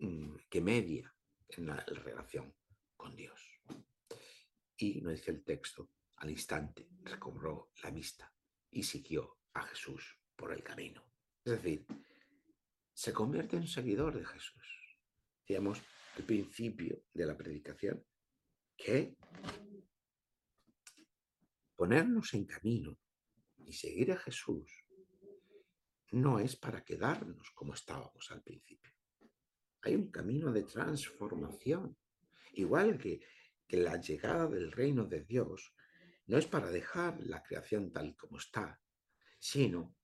mm, 0.00 0.36
que 0.50 0.60
media 0.60 1.14
en 1.50 1.66
la 1.66 1.76
relación 1.76 2.52
con 2.96 3.14
Dios. 3.14 3.40
Y 4.76 5.00
nos 5.00 5.14
dice 5.14 5.30
el 5.30 5.44
texto, 5.44 5.90
al 6.16 6.30
instante 6.30 6.88
recobró 7.02 7.70
la 7.82 7.90
vista 7.90 8.32
y 8.70 8.82
siguió 8.82 9.38
a 9.52 9.62
Jesús 9.62 10.18
por 10.34 10.52
el 10.52 10.62
camino. 10.62 11.04
Es 11.44 11.52
decir, 11.52 11.86
se 12.92 13.12
convierte 13.12 13.56
en 13.56 13.68
seguidor 13.68 14.18
de 14.18 14.24
Jesús. 14.24 14.98
Digamos, 15.46 15.80
el 16.16 16.24
principio 16.24 17.04
de 17.12 17.26
la 17.26 17.36
predicación, 17.36 18.04
que 18.76 19.16
ponernos 21.76 22.34
en 22.34 22.46
camino 22.46 22.98
y 23.66 23.72
seguir 23.72 24.12
a 24.12 24.16
Jesús 24.16 24.84
no 26.12 26.38
es 26.38 26.56
para 26.56 26.84
quedarnos 26.84 27.50
como 27.50 27.74
estábamos 27.74 28.30
al 28.30 28.42
principio. 28.42 28.92
Hay 29.82 29.96
un 29.96 30.10
camino 30.10 30.52
de 30.52 30.62
transformación. 30.62 31.96
Igual 32.54 32.96
que, 32.96 33.20
que 33.66 33.76
la 33.76 34.00
llegada 34.00 34.46
del 34.48 34.72
reino 34.72 35.04
de 35.04 35.22
Dios 35.24 35.74
no 36.26 36.38
es 36.38 36.46
para 36.46 36.70
dejar 36.70 37.20
la 37.20 37.42
creación 37.42 37.92
tal 37.92 38.16
como 38.16 38.38
está, 38.38 38.80
sino 39.38 39.94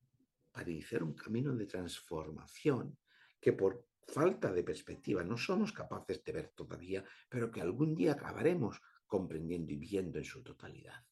para 0.51 0.71
iniciar 0.71 1.03
un 1.03 1.15
camino 1.15 1.55
de 1.55 1.67
transformación 1.67 2.99
que 3.41 3.53
por 3.53 3.87
falta 4.07 4.53
de 4.53 4.63
perspectiva 4.63 5.25
no 5.25 5.39
somos 5.39 5.73
capaces 5.73 6.23
de 6.25 6.33
ver 6.33 6.49
todavía, 6.55 7.05
pero 7.29 7.51
que 7.51 7.61
algún 7.61 7.95
día 7.95 8.13
acabaremos 8.13 8.81
comprendiendo 9.07 9.73
y 9.73 9.77
viendo 9.77 10.19
en 10.19 10.25
su 10.25 10.43
totalidad. 10.43 11.03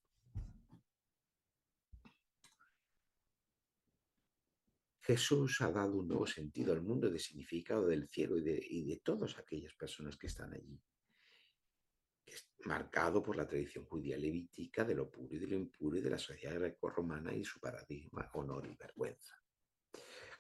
Jesús 5.11 5.61
ha 5.61 5.73
dado 5.73 5.97
un 5.97 6.07
nuevo 6.07 6.25
sentido 6.25 6.73
al 6.73 6.83
mundo 6.83 7.11
de 7.11 7.19
significado 7.19 7.89
del 7.89 8.09
cielo 8.09 8.39
y 8.39 8.43
de, 8.43 8.61
y 8.65 8.97
todas 8.99 9.37
aquellas 9.39 9.75
personas 9.75 10.17
que 10.17 10.29
están 10.29 10.55
allí 10.55 10.81
marcado 12.61 13.21
por 13.21 13.35
la 13.37 13.45
tradición 13.45 13.87
judía 13.87 14.17
levítica 14.17 14.85
de 14.85 14.95
lo 14.95 15.11
puro 15.11 15.35
y 15.35 15.39
de 15.41 15.49
lo 15.49 15.57
impuro 15.57 15.97
y 15.97 16.01
de 16.01 16.11
la 16.11 16.19
sociedad 16.19 16.61
greco-romana 16.61 17.35
y 17.35 17.45
su 17.45 17.59
paradigma 17.59 18.31
honor 18.35 18.69
y 18.71 18.77
vergüenza. 18.77 19.35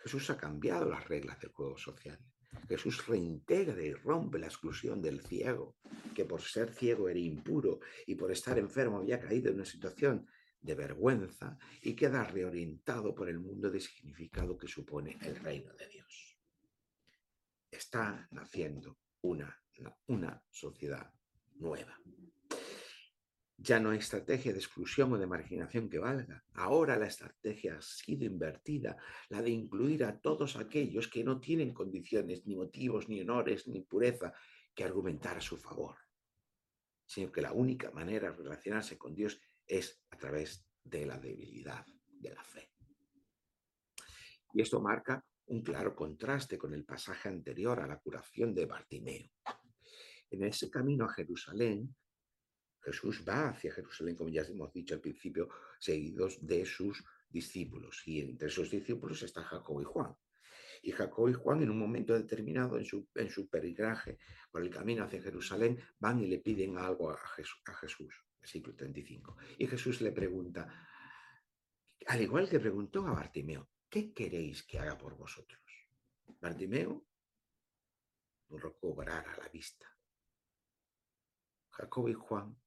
Jesús 0.05 0.31
ha 0.31 0.37
cambiado 0.37 0.89
las 0.89 1.09
reglas 1.09 1.41
del 1.41 1.51
juego 1.51 1.77
social. 1.77 2.21
Jesús 2.69 3.05
reintegra 3.09 3.83
y 3.83 3.93
rompe 3.93 4.39
la 4.39 4.47
exclusión 4.47 5.03
del 5.03 5.21
ciego, 5.23 5.79
que 6.15 6.27
por 6.27 6.43
ser 6.43 6.73
ciego 6.73 7.09
era 7.09 7.19
impuro 7.19 7.81
y 8.07 8.15
por 8.15 8.31
estar 8.31 8.57
enfermo 8.57 8.99
había 8.99 9.19
caído 9.19 9.49
en 9.49 9.57
una 9.57 9.65
situación 9.65 10.29
de 10.61 10.75
vergüenza 10.75 11.59
y 11.83 11.95
queda 11.95 12.25
reorientado 12.25 13.15
por 13.15 13.29
el 13.29 13.39
mundo 13.39 13.71
de 13.71 13.81
significado 13.81 14.57
que 14.59 14.69
supone 14.69 15.19
el 15.23 15.37
reino 15.37 15.73
de 15.75 15.89
Dios. 15.89 16.39
Está 17.71 18.29
naciendo 18.31 18.99
una, 19.23 19.59
una 20.07 20.43
sociedad 20.51 21.13
nueva. 21.57 21.99
Ya 23.63 23.79
no 23.79 23.91
hay 23.91 23.99
estrategia 23.99 24.53
de 24.53 24.59
exclusión 24.59 25.13
o 25.13 25.19
de 25.19 25.27
marginación 25.27 25.91
que 25.91 25.99
valga. 25.99 26.43
Ahora 26.55 26.97
la 26.97 27.07
estrategia 27.07 27.77
ha 27.77 27.83
sido 27.83 28.25
invertida, 28.25 28.97
la 29.29 29.43
de 29.43 29.51
incluir 29.51 30.05
a 30.05 30.19
todos 30.19 30.57
aquellos 30.57 31.09
que 31.09 31.23
no 31.23 31.39
tienen 31.39 31.75
condiciones, 31.75 32.47
ni 32.47 32.57
motivos, 32.57 33.09
ni 33.11 33.21
honores, 33.21 33.69
ni 33.69 33.83
pureza 33.83 34.33
que 34.75 34.85
argumentar 34.85 35.37
a 35.37 35.43
su 35.43 35.59
favor, 35.59 35.97
sino 37.05 37.31
que 37.31 37.43
la 37.43 37.53
única 37.53 37.91
manera 37.91 38.31
de 38.31 38.37
relacionarse 38.39 38.97
con 38.97 39.15
Dios 39.15 39.39
es 39.71 40.03
a 40.11 40.19
través 40.19 40.67
de 40.83 41.07
la 41.07 41.19
debilidad 41.19 41.87
de 42.09 42.35
la 42.35 42.43
fe. 42.43 42.73
Y 44.53 44.63
esto 44.63 44.81
marca 44.81 45.25
un 45.47 45.63
claro 45.63 45.95
contraste 45.95 46.59
con 46.59 46.75
el 46.75 46.85
pasaje 46.85 47.29
anterior 47.29 47.79
a 47.79 47.87
la 47.87 47.99
curación 47.99 48.53
de 48.53 48.67
Bartimeo. 48.67 49.31
En 50.31 50.43
ese 50.43 50.69
camino 50.69 51.05
a 51.05 51.13
Jerusalén, 51.13 51.95
Jesús 52.83 53.25
va 53.29 53.51
hacia 53.51 53.73
Jerusalén, 53.73 54.17
como 54.17 54.31
ya 54.31 54.43
hemos 54.43 54.73
dicho 54.73 54.95
al 54.95 55.01
principio, 55.01 55.49
seguidos 55.79 56.45
de 56.45 56.65
sus 56.65 57.05
discípulos. 57.29 58.03
Y 58.07 58.21
entre 58.21 58.49
esos 58.49 58.71
discípulos 58.71 59.23
está 59.23 59.43
Jacob 59.45 59.81
y 59.81 59.85
Juan. 59.85 60.15
Y 60.83 60.93
Jacob 60.93 61.29
y 61.29 61.35
Juan, 61.35 61.63
en 61.63 61.71
un 61.71 61.79
momento 61.79 62.15
determinado, 62.15 62.79
en 62.79 62.85
su, 62.85 63.09
en 63.15 63.31
su 63.31 63.49
perigraje 63.49 64.19
por 64.51 64.63
el 64.63 64.71
camino 64.71 65.05
hacia 65.05 65.23
Jerusalén, 65.23 65.79
van 65.99 66.21
y 66.21 66.27
le 66.27 66.39
piden 66.39 66.79
algo 66.79 67.11
a 67.11 67.19
Jesús, 67.81 68.25
versículo 68.41 68.75
35. 68.77 69.37
Y 69.59 69.67
Jesús 69.67 70.01
le 70.01 70.13
pregunta, 70.13 70.89
al 72.07 72.21
igual 72.21 72.49
que 72.49 72.61
preguntó 72.61 73.07
a 73.07 73.13
Bartimeo, 73.13 73.71
¿qué 73.89 74.13
queréis 74.13 74.63
que 74.63 74.79
haga 74.79 74.97
por 74.97 75.17
vosotros? 75.17 75.61
Bartimeo 76.41 77.07
recobrará 78.51 79.37
la 79.37 79.49
vista. 79.49 79.87
Jacob 81.71 82.09
y 82.09 82.15
Juan 82.15 82.61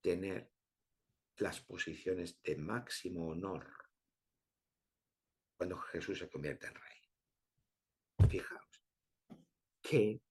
tener 0.00 0.50
las 1.36 1.60
posiciones 1.60 2.40
de 2.42 2.56
máximo 2.56 3.28
honor 3.28 3.66
cuando 5.56 5.76
Jesús 5.78 6.18
se 6.18 6.28
convierte 6.28 6.66
en 6.66 6.74
rey. 6.74 8.28
Fijaos, 8.28 8.82
qué 9.82 10.22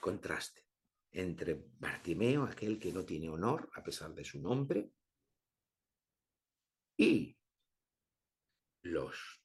contraste 0.00 0.65
entre 1.16 1.54
Bartimeo, 1.78 2.44
aquel 2.44 2.78
que 2.78 2.92
no 2.92 3.04
tiene 3.04 3.30
honor 3.30 3.70
a 3.74 3.82
pesar 3.82 4.14
de 4.14 4.24
su 4.24 4.38
nombre, 4.40 4.92
y 6.98 7.36
los 8.82 9.42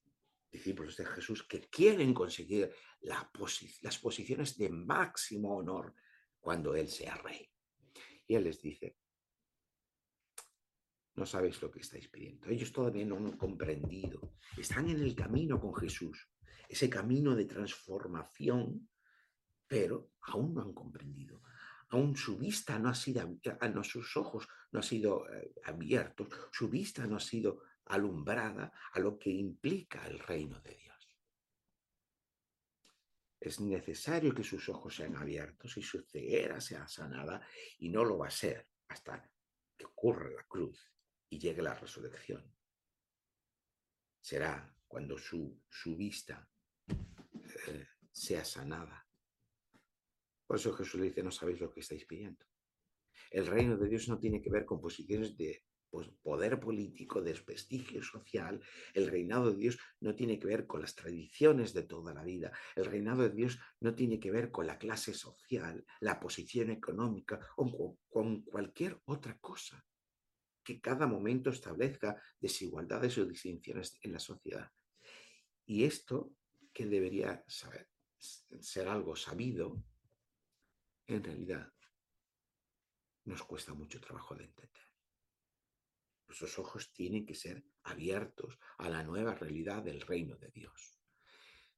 discípulos 0.52 0.98
de 0.98 1.06
Jesús 1.06 1.44
que 1.44 1.62
quieren 1.70 2.14
conseguir 2.14 2.74
las 3.02 3.98
posiciones 4.00 4.58
de 4.58 4.70
máximo 4.70 5.56
honor 5.56 5.96
cuando 6.40 6.76
Él 6.76 6.90
sea 6.90 7.16
rey. 7.16 7.50
Y 8.28 8.36
Él 8.36 8.44
les 8.44 8.62
dice, 8.62 8.98
no 11.16 11.26
sabéis 11.26 11.62
lo 11.62 11.72
que 11.72 11.80
estáis 11.80 12.10
pidiendo. 12.10 12.50
Ellos 12.50 12.72
todavía 12.72 13.06
no 13.06 13.16
han 13.16 13.38
comprendido. 13.38 14.36
Están 14.58 14.90
en 14.90 15.00
el 15.00 15.16
camino 15.16 15.60
con 15.60 15.74
Jesús, 15.74 16.30
ese 16.68 16.90
camino 16.90 17.34
de 17.34 17.46
transformación, 17.46 18.90
pero 19.68 20.12
aún 20.22 20.54
no 20.54 20.62
han 20.62 20.74
comprendido. 20.74 21.42
Aún 21.92 22.16
su 22.16 22.38
vista 22.38 22.80
no 22.80 22.90
ha 22.90 22.96
sido, 22.96 23.38
no, 23.74 23.84
sus 23.84 24.16
ojos 24.16 24.48
no 24.72 24.80
han 24.80 24.84
sido 24.84 25.30
eh, 25.30 25.54
abiertos, 25.66 26.30
su 26.52 26.70
vista 26.70 27.06
no 27.06 27.18
ha 27.18 27.20
sido 27.20 27.64
alumbrada 27.86 28.72
a 28.94 29.00
lo 29.00 29.20
que 29.20 29.30
implica 29.30 30.08
el 30.08 30.20
reino 30.20 30.60
de 30.62 30.76
Dios. 30.76 30.92
Es 33.42 33.60
necesario 33.60 34.34
que 34.34 34.44
sus 34.44 34.70
ojos 34.70 34.96
sean 34.96 35.18
abiertos 35.18 35.76
y 35.76 35.82
su 35.82 36.02
ceguera 36.04 36.62
sea 36.62 36.88
sanada 36.88 37.46
y 37.80 37.90
no 37.90 38.06
lo 38.06 38.20
va 38.20 38.28
a 38.28 38.32
ser 38.32 38.70
hasta 38.88 39.30
que 39.78 39.86
ocurra 39.86 40.30
la 40.30 40.44
cruz 40.44 40.94
y 41.30 41.40
llegue 41.40 41.62
la 41.62 41.74
resurrección. 41.74 42.56
Será 44.22 44.74
cuando 44.88 45.18
su, 45.18 45.62
su 45.68 45.98
vista 45.98 46.48
eh, 46.88 47.88
sea 48.12 48.46
sanada. 48.46 49.08
Por 50.52 50.60
eso 50.60 50.74
Jesús 50.74 51.00
le 51.00 51.06
dice, 51.06 51.24
no 51.24 51.32
sabéis 51.32 51.62
lo 51.62 51.72
que 51.72 51.80
estáis 51.80 52.04
pidiendo. 52.04 52.46
El 53.30 53.48
reino 53.48 53.78
de 53.78 53.88
Dios 53.88 54.10
no 54.10 54.20
tiene 54.20 54.42
que 54.42 54.50
ver 54.50 54.66
con 54.66 54.82
posiciones 54.82 55.38
de 55.38 55.64
pues, 55.90 56.10
poder 56.22 56.60
político, 56.60 57.22
desprestigio 57.22 58.04
social. 58.04 58.62
El 58.94 59.08
reinado 59.08 59.52
de 59.52 59.56
Dios 59.56 59.80
no 60.02 60.14
tiene 60.14 60.38
que 60.38 60.48
ver 60.48 60.68
con 60.68 60.82
las 60.82 60.94
tradiciones 60.94 61.74
de 61.74 61.84
toda 61.84 62.14
la 62.14 62.26
vida. 62.26 62.52
El 62.76 62.84
reinado 62.84 63.24
de 63.24 63.30
Dios 63.30 63.60
no 63.80 63.96
tiene 63.96 64.20
que 64.20 64.30
ver 64.30 64.52
con 64.52 64.68
la 64.68 64.78
clase 64.78 65.14
social, 65.14 65.86
la 66.02 66.20
posición 66.20 66.70
económica 66.70 67.40
o 67.56 67.98
con 68.10 68.42
cualquier 68.42 69.00
otra 69.06 69.38
cosa 69.40 69.82
que 70.66 70.82
cada 70.82 71.08
momento 71.08 71.52
establezca 71.52 72.22
desigualdades 72.42 73.18
o 73.18 73.26
distinciones 73.26 73.98
en 74.02 74.12
la 74.12 74.20
sociedad. 74.20 74.70
Y 75.66 75.86
esto, 75.86 76.34
que 76.74 76.88
debería 76.88 77.42
ser 77.48 78.90
algo 78.90 79.16
sabido, 79.16 79.82
en 81.16 81.24
realidad 81.24 81.72
nos 83.26 83.44
cuesta 83.44 83.74
mucho 83.74 84.00
trabajo 84.00 84.36
de 84.36 84.46
entender. 84.46 84.82
Nuestros 86.28 86.58
ojos 86.60 86.94
tienen 86.94 87.26
que 87.26 87.36
ser 87.36 87.64
abiertos 87.84 88.58
a 88.78 88.90
la 88.90 89.04
nueva 89.04 89.36
realidad 89.36 89.84
del 89.84 90.02
reino 90.02 90.38
de 90.38 90.50
Dios. 90.50 91.00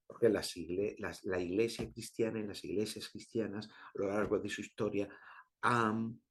Porque 0.06 0.30
la 0.30 1.42
iglesia 1.42 1.92
cristiana 1.92 2.40
y 2.40 2.48
las 2.48 2.64
iglesias 2.64 3.10
cristianas 3.10 3.68
a 3.68 3.92
lo 3.96 4.08
largo 4.08 4.40
de 4.40 4.50
su 4.50 4.62
historia 4.62 5.10
han 5.62 6.22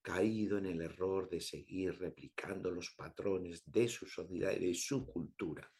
caído 0.00 0.56
en 0.56 0.66
el 0.66 0.80
error 0.80 1.28
de 1.28 1.40
seguir 1.40 1.98
replicando 1.98 2.70
los 2.70 2.90
patrones 2.92 3.62
de 3.70 3.88
su 3.88 4.06
sociedad 4.06 4.52
y 4.52 4.68
de 4.68 4.74
su 4.74 5.06
cultura. 5.06 5.70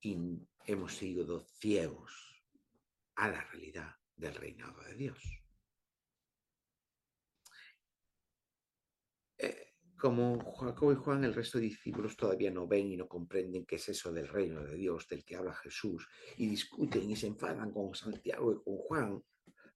Y 0.00 0.18
hemos 0.66 0.94
sido 0.94 1.40
ciegos 1.40 2.44
a 3.14 3.28
la 3.28 3.42
realidad 3.44 3.96
del 4.18 4.34
reinado 4.34 4.82
de 4.82 4.94
Dios. 4.94 5.42
Eh, 9.38 9.74
como 9.96 10.52
Jacobo 10.54 10.92
y 10.92 10.96
Juan, 10.96 11.24
el 11.24 11.34
resto 11.34 11.58
de 11.58 11.64
discípulos 11.64 12.16
todavía 12.16 12.50
no 12.50 12.66
ven 12.66 12.92
y 12.92 12.96
no 12.96 13.08
comprenden 13.08 13.64
qué 13.64 13.76
es 13.76 13.88
eso 13.88 14.12
del 14.12 14.28
reino 14.28 14.62
de 14.62 14.76
Dios 14.76 15.06
del 15.08 15.24
que 15.24 15.36
habla 15.36 15.54
Jesús 15.54 16.06
y 16.36 16.48
discuten 16.48 17.08
y 17.10 17.16
se 17.16 17.28
enfadan 17.28 17.72
con 17.72 17.94
Santiago 17.94 18.52
y 18.52 18.62
con 18.62 18.76
Juan, 18.76 19.24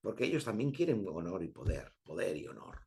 porque 0.01 0.25
ellos 0.25 0.45
también 0.45 0.73
quieren 0.73 1.05
honor 1.09 1.43
y 1.45 1.49
poder, 1.49 1.95
poder 2.03 2.37
y 2.37 2.47
honor. 2.47 2.81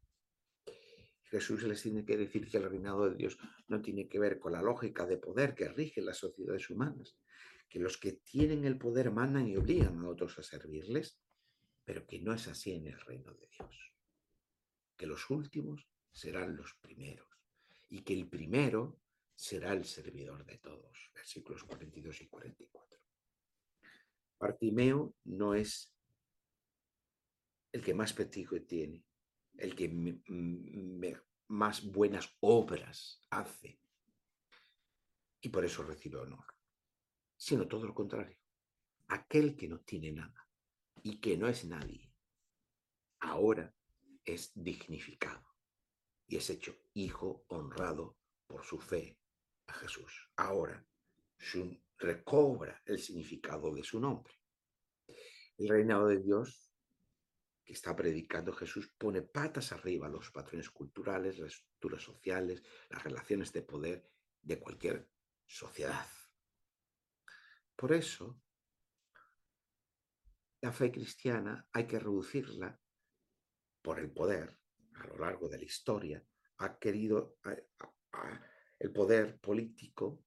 Jesús 1.23 1.63
les 1.63 1.81
tiene 1.81 2.05
que 2.05 2.17
decir 2.17 2.49
que 2.49 2.57
el 2.57 2.69
reinado 2.69 3.09
de 3.09 3.15
Dios 3.15 3.37
no 3.67 3.81
tiene 3.81 4.07
que 4.07 4.19
ver 4.19 4.39
con 4.39 4.53
la 4.53 4.61
lógica 4.61 5.05
de 5.05 5.17
poder 5.17 5.55
que 5.55 5.67
rige 5.69 6.01
las 6.01 6.17
sociedades 6.17 6.69
humanas, 6.69 7.17
que 7.67 7.79
los 7.79 7.97
que 7.97 8.13
tienen 8.13 8.63
el 8.65 8.77
poder 8.77 9.11
mandan 9.11 9.47
y 9.47 9.57
obligan 9.57 9.99
a 9.99 10.09
otros 10.09 10.37
a 10.39 10.43
servirles, 10.43 11.19
pero 11.85 12.05
que 12.07 12.19
no 12.19 12.33
es 12.33 12.47
así 12.47 12.73
en 12.73 12.87
el 12.87 12.99
reino 12.99 13.31
de 13.33 13.47
Dios, 13.47 13.93
que 14.97 15.05
los 15.05 15.29
últimos 15.29 15.87
serán 16.11 16.57
los 16.57 16.73
primeros 16.81 17.29
y 17.89 18.01
que 18.01 18.13
el 18.13 18.27
primero 18.27 18.99
será 19.35 19.73
el 19.73 19.85
servidor 19.85 20.45
de 20.45 20.57
todos, 20.57 21.11
versículos 21.13 21.63
42 21.63 22.21
y 22.21 22.27
44. 22.27 22.99
Bartimeo 24.39 25.15
no 25.25 25.53
es 25.53 25.93
el 27.71 27.83
que 27.83 27.93
más 27.93 28.13
prestigio 28.13 28.65
tiene, 28.65 29.05
el 29.57 29.75
que 29.75 29.89
más 31.47 31.85
buenas 31.85 32.35
obras 32.39 33.21
hace. 33.29 33.79
Y 35.41 35.49
por 35.49 35.63
eso 35.63 35.83
recibe 35.83 36.17
honor. 36.17 36.45
Sino 37.37 37.67
todo 37.67 37.85
lo 37.85 37.93
contrario. 37.93 38.37
Aquel 39.09 39.55
que 39.55 39.67
no 39.67 39.81
tiene 39.81 40.11
nada 40.11 40.44
y 41.05 41.19
que 41.19 41.37
no 41.37 41.47
es 41.47 41.63
nadie, 41.65 42.11
ahora 43.19 43.71
es 44.25 44.51
dignificado 44.55 45.55
y 46.25 46.37
es 46.37 46.49
hecho 46.49 46.75
hijo 46.95 47.45
honrado 47.49 48.17
por 48.47 48.65
su 48.65 48.79
fe 48.79 49.19
a 49.67 49.73
Jesús. 49.73 50.31
Ahora 50.35 50.83
recobra 51.99 52.81
el 52.87 52.97
significado 52.97 53.71
de 53.75 53.83
su 53.83 53.99
nombre. 53.99 54.33
El 55.59 55.69
reinado 55.69 56.07
de 56.07 56.23
Dios 56.23 56.71
que 57.63 57.73
está 57.73 57.95
predicando 57.95 58.51
Jesús 58.51 58.91
pone 58.97 59.21
patas 59.21 59.73
arriba 59.73 60.09
los 60.09 60.31
patrones 60.31 60.71
culturales, 60.71 61.37
las 61.37 61.53
estructuras 61.53 62.01
sociales, 62.01 62.63
las 62.89 63.03
relaciones 63.03 63.53
de 63.53 63.61
poder 63.61 64.09
de 64.41 64.59
cualquier 64.59 65.07
sociedad. 65.45 66.07
Por 67.75 67.93
eso, 67.93 68.41
la 70.65 70.71
fe 70.71 70.91
cristiana 70.91 71.69
hay 71.73 71.85
que 71.85 71.99
reducirla 71.99 72.75
por 73.83 73.99
el 73.99 74.09
poder 74.11 74.57
a 74.95 75.05
lo 75.05 75.19
largo 75.19 75.47
de 75.47 75.59
la 75.59 75.63
historia. 75.63 76.25
Ha 76.57 76.79
querido, 76.79 77.37
el 78.79 78.91
poder 78.91 79.39
político 79.39 80.25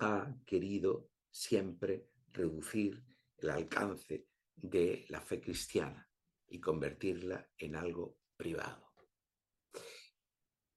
ha 0.00 0.34
querido 0.44 1.10
siempre 1.30 2.08
reducir 2.32 3.00
el 3.36 3.50
alcance 3.50 4.26
de 4.56 5.06
la 5.10 5.20
fe 5.20 5.40
cristiana 5.40 6.10
y 6.48 6.58
convertirla 6.58 7.48
en 7.56 7.76
algo 7.76 8.18
privado, 8.36 8.92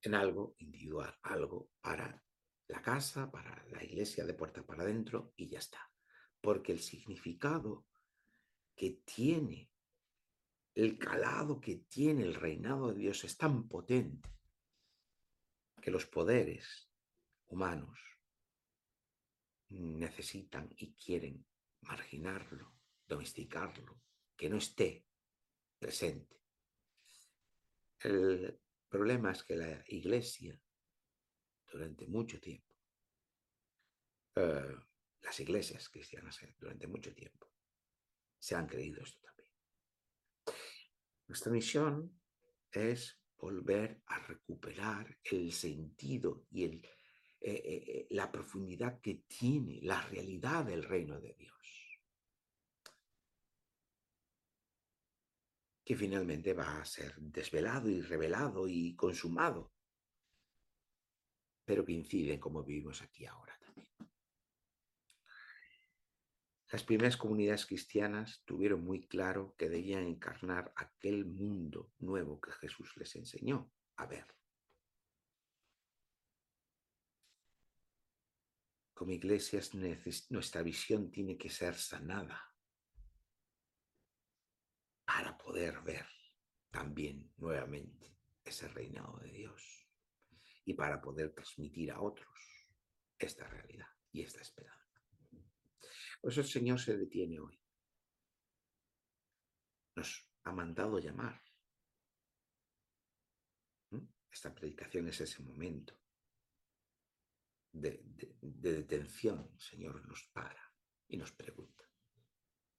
en 0.00 0.14
algo 0.14 0.54
individual, 0.58 1.12
algo 1.24 1.72
para 1.80 2.24
la 2.68 2.80
casa, 2.80 3.32
para 3.32 3.66
la 3.66 3.82
iglesia 3.82 4.24
de 4.24 4.34
puerta 4.34 4.64
para 4.64 4.84
adentro 4.84 5.32
y 5.34 5.48
ya 5.48 5.58
está. 5.58 5.90
Porque 6.40 6.70
el 6.70 6.78
significado 6.78 7.89
que 8.80 9.02
tiene, 9.04 9.70
el 10.74 10.98
calado 10.98 11.60
que 11.60 11.84
tiene 11.86 12.22
el 12.22 12.34
reinado 12.34 12.88
de 12.88 12.98
Dios 12.98 13.24
es 13.24 13.36
tan 13.36 13.68
potente 13.68 14.30
que 15.82 15.90
los 15.90 16.06
poderes 16.06 16.90
humanos 17.48 18.00
necesitan 19.68 20.72
y 20.78 20.94
quieren 20.94 21.44
marginarlo, 21.82 22.72
domesticarlo, 23.06 24.00
que 24.34 24.48
no 24.48 24.56
esté 24.56 25.04
presente. 25.78 26.40
El 27.98 28.58
problema 28.88 29.32
es 29.32 29.42
que 29.42 29.56
la 29.56 29.84
iglesia, 29.88 30.58
durante 31.70 32.06
mucho 32.06 32.40
tiempo, 32.40 32.74
eh, 34.36 34.74
las 35.20 35.38
iglesias 35.38 35.90
cristianas 35.90 36.42
eh, 36.44 36.54
durante 36.58 36.86
mucho 36.86 37.14
tiempo, 37.14 37.49
se 38.40 38.56
han 38.56 38.66
creído 38.66 39.02
esto 39.02 39.20
también. 39.20 39.48
Nuestra 41.28 41.52
misión 41.52 42.20
es 42.72 43.20
volver 43.36 44.02
a 44.06 44.18
recuperar 44.26 45.16
el 45.22 45.52
sentido 45.52 46.46
y 46.50 46.64
el, 46.64 46.88
eh, 47.40 48.08
la 48.10 48.32
profundidad 48.32 49.00
que 49.00 49.22
tiene 49.28 49.78
la 49.82 50.02
realidad 50.08 50.64
del 50.64 50.82
reino 50.82 51.20
de 51.20 51.34
Dios. 51.34 51.50
que 55.90 55.96
finalmente 55.96 56.54
va 56.54 56.80
a 56.80 56.84
ser 56.84 57.16
desvelado 57.16 57.90
y 57.90 58.00
revelado 58.00 58.68
y 58.68 58.94
consumado, 58.94 59.72
pero 61.64 61.84
que 61.84 61.90
incide 61.90 62.34
en 62.34 62.38
cómo 62.38 62.62
vivimos 62.62 63.02
aquí 63.02 63.26
ahora 63.26 63.58
también. 63.58 63.88
Las 66.70 66.84
primeras 66.84 67.16
comunidades 67.16 67.66
cristianas 67.66 68.42
tuvieron 68.44 68.84
muy 68.84 69.08
claro 69.08 69.56
que 69.58 69.68
debían 69.68 70.04
encarnar 70.04 70.72
aquel 70.76 71.24
mundo 71.24 71.92
nuevo 71.98 72.40
que 72.40 72.52
Jesús 72.52 72.96
les 72.96 73.16
enseñó 73.16 73.72
a 73.96 74.06
ver. 74.06 74.26
Como 78.94 79.10
iglesias, 79.10 79.72
nuestra 80.28 80.62
visión 80.62 81.10
tiene 81.10 81.36
que 81.36 81.50
ser 81.50 81.74
sanada 81.74 82.54
para 85.04 85.36
poder 85.36 85.80
ver 85.80 86.06
también 86.70 87.32
nuevamente 87.38 88.16
ese 88.44 88.68
reinado 88.68 89.18
de 89.18 89.32
Dios 89.32 89.88
y 90.64 90.74
para 90.74 91.00
poder 91.00 91.32
transmitir 91.32 91.90
a 91.90 92.00
otros 92.00 92.28
esta 93.18 93.48
realidad 93.48 93.88
y 94.12 94.22
esta 94.22 94.40
esperanza. 94.40 94.79
Por 96.20 96.30
eso 96.30 96.40
el 96.40 96.46
Señor 96.46 96.78
se 96.78 96.96
detiene 96.96 97.40
hoy. 97.40 97.58
Nos 99.96 100.28
ha 100.44 100.52
mandado 100.52 100.98
llamar. 100.98 101.42
¿Mm? 103.90 104.06
Esta 104.30 104.54
predicación 104.54 105.08
es 105.08 105.20
ese 105.20 105.42
momento 105.42 105.98
de, 107.72 108.02
detención. 108.40 109.50
El 109.52 109.60
Señor 109.60 110.06
nos 110.06 110.24
para 110.32 110.72
y 111.08 111.16
nos 111.16 111.32
pregunta, 111.32 111.88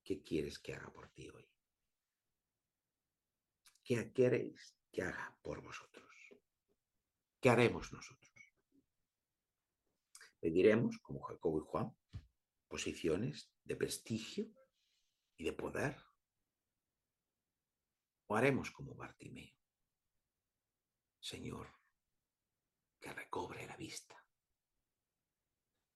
¿qué 0.04 0.22
quieres 0.22 0.60
que 0.60 0.74
haga 0.74 0.92
por 0.94 1.10
ti 1.10 1.28
hoy? 1.30 1.48
¿Qué 3.84 4.14
queréis 4.14 4.78
que 4.92 5.02
haga 5.02 5.38
por 5.42 5.62
vosotros? 5.62 6.08
¿Qué 7.40 7.50
haremos 7.50 7.92
nosotros? 7.92 8.32
Pediremos, 10.40 11.00
como 11.00 11.22
Jacobo 11.22 11.60
y 11.60 11.66
Juan, 11.66 11.96
posiciones 12.72 13.52
de 13.66 13.76
prestigio 13.76 14.46
y 15.36 15.44
de 15.44 15.52
poder. 15.52 15.98
O 18.28 18.36
haremos 18.38 18.72
como 18.72 18.96
Bartimeo. 18.96 19.54
Señor, 21.20 21.68
que 23.02 23.12
recobre 23.12 23.68
la 23.68 23.76
vista. 23.76 24.16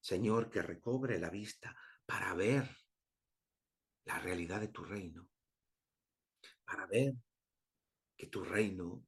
Señor, 0.02 0.50
que 0.50 0.62
recobre 0.62 1.18
la 1.18 1.30
vista 1.30 1.74
para 2.06 2.34
ver 2.34 2.70
la 4.04 4.20
realidad 4.20 4.60
de 4.60 4.68
tu 4.68 4.84
reino, 4.84 5.30
para 6.66 6.86
ver 6.88 7.14
que 8.18 8.28
tu 8.28 8.44
reino 8.44 9.08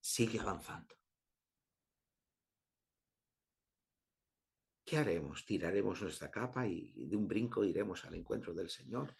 sigue 0.00 0.40
avanzando. 0.40 1.01
¿Qué 4.92 4.98
haremos? 4.98 5.46
¿Tiraremos 5.46 6.02
nuestra 6.02 6.30
capa 6.30 6.66
y 6.66 7.06
de 7.06 7.16
un 7.16 7.26
brinco 7.26 7.64
iremos 7.64 8.04
al 8.04 8.14
encuentro 8.14 8.52
del 8.52 8.68
Señor? 8.68 9.16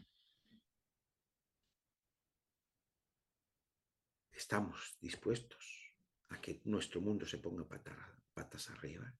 ¿Estamos 4.30 4.98
dispuestos 5.00 5.94
a 6.28 6.38
que 6.42 6.60
nuestro 6.66 7.00
mundo 7.00 7.24
se 7.24 7.38
ponga 7.38 7.66
patas 7.66 8.68
arriba? 8.68 9.16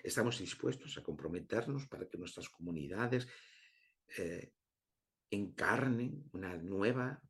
¿Estamos 0.00 0.38
dispuestos 0.38 0.96
a 0.96 1.02
comprometernos 1.02 1.88
para 1.88 2.08
que 2.08 2.18
nuestras 2.18 2.48
comunidades 2.50 3.26
eh, 4.16 4.52
encarnen 5.28 6.30
una 6.34 6.56
nueva 6.56 7.20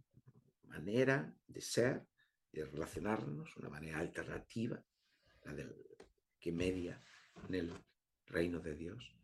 manera 0.64 1.34
de 1.46 1.62
ser, 1.62 2.06
de 2.52 2.66
relacionarnos, 2.66 3.56
una 3.56 3.70
manera 3.70 4.00
alternativa, 4.00 4.84
la 5.44 5.54
del, 5.54 5.74
que 6.38 6.52
media 6.52 7.02
en 7.48 7.54
el 7.54 7.72
reino 8.26 8.60
de 8.60 8.74
Dios? 8.74 9.14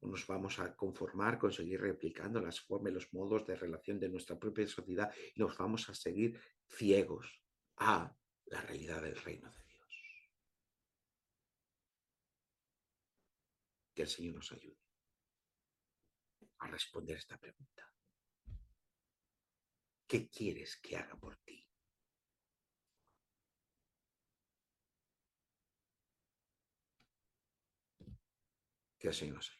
¿O 0.00 0.06
nos 0.06 0.26
vamos 0.26 0.58
a 0.58 0.74
conformar 0.76 1.38
con 1.38 1.52
seguir 1.52 1.80
replicando 1.80 2.40
las 2.40 2.60
formas 2.60 2.92
y 2.92 2.94
los 2.94 3.12
modos 3.12 3.46
de 3.46 3.56
relación 3.56 3.98
de 3.98 4.08
nuestra 4.08 4.38
propia 4.38 4.66
sociedad 4.66 5.12
y 5.34 5.40
nos 5.40 5.56
vamos 5.56 5.88
a 5.88 5.94
seguir 5.94 6.40
ciegos 6.68 7.42
a 7.76 8.14
la 8.46 8.60
realidad 8.62 9.02
del 9.02 9.16
reino 9.16 9.50
de 9.50 9.62
Dios? 9.64 10.02
Que 13.94 14.02
el 14.02 14.08
Señor 14.08 14.36
nos 14.36 14.52
ayude 14.52 14.78
a 16.58 16.68
responder 16.68 17.16
esta 17.16 17.38
pregunta. 17.38 17.92
¿Qué 20.06 20.28
quieres 20.28 20.76
que 20.76 20.96
haga 20.96 21.16
por 21.16 21.36
ti? 21.38 21.67
Que 28.98 29.12
Señor 29.12 29.36
nos 29.36 29.48
ayude. 29.50 29.57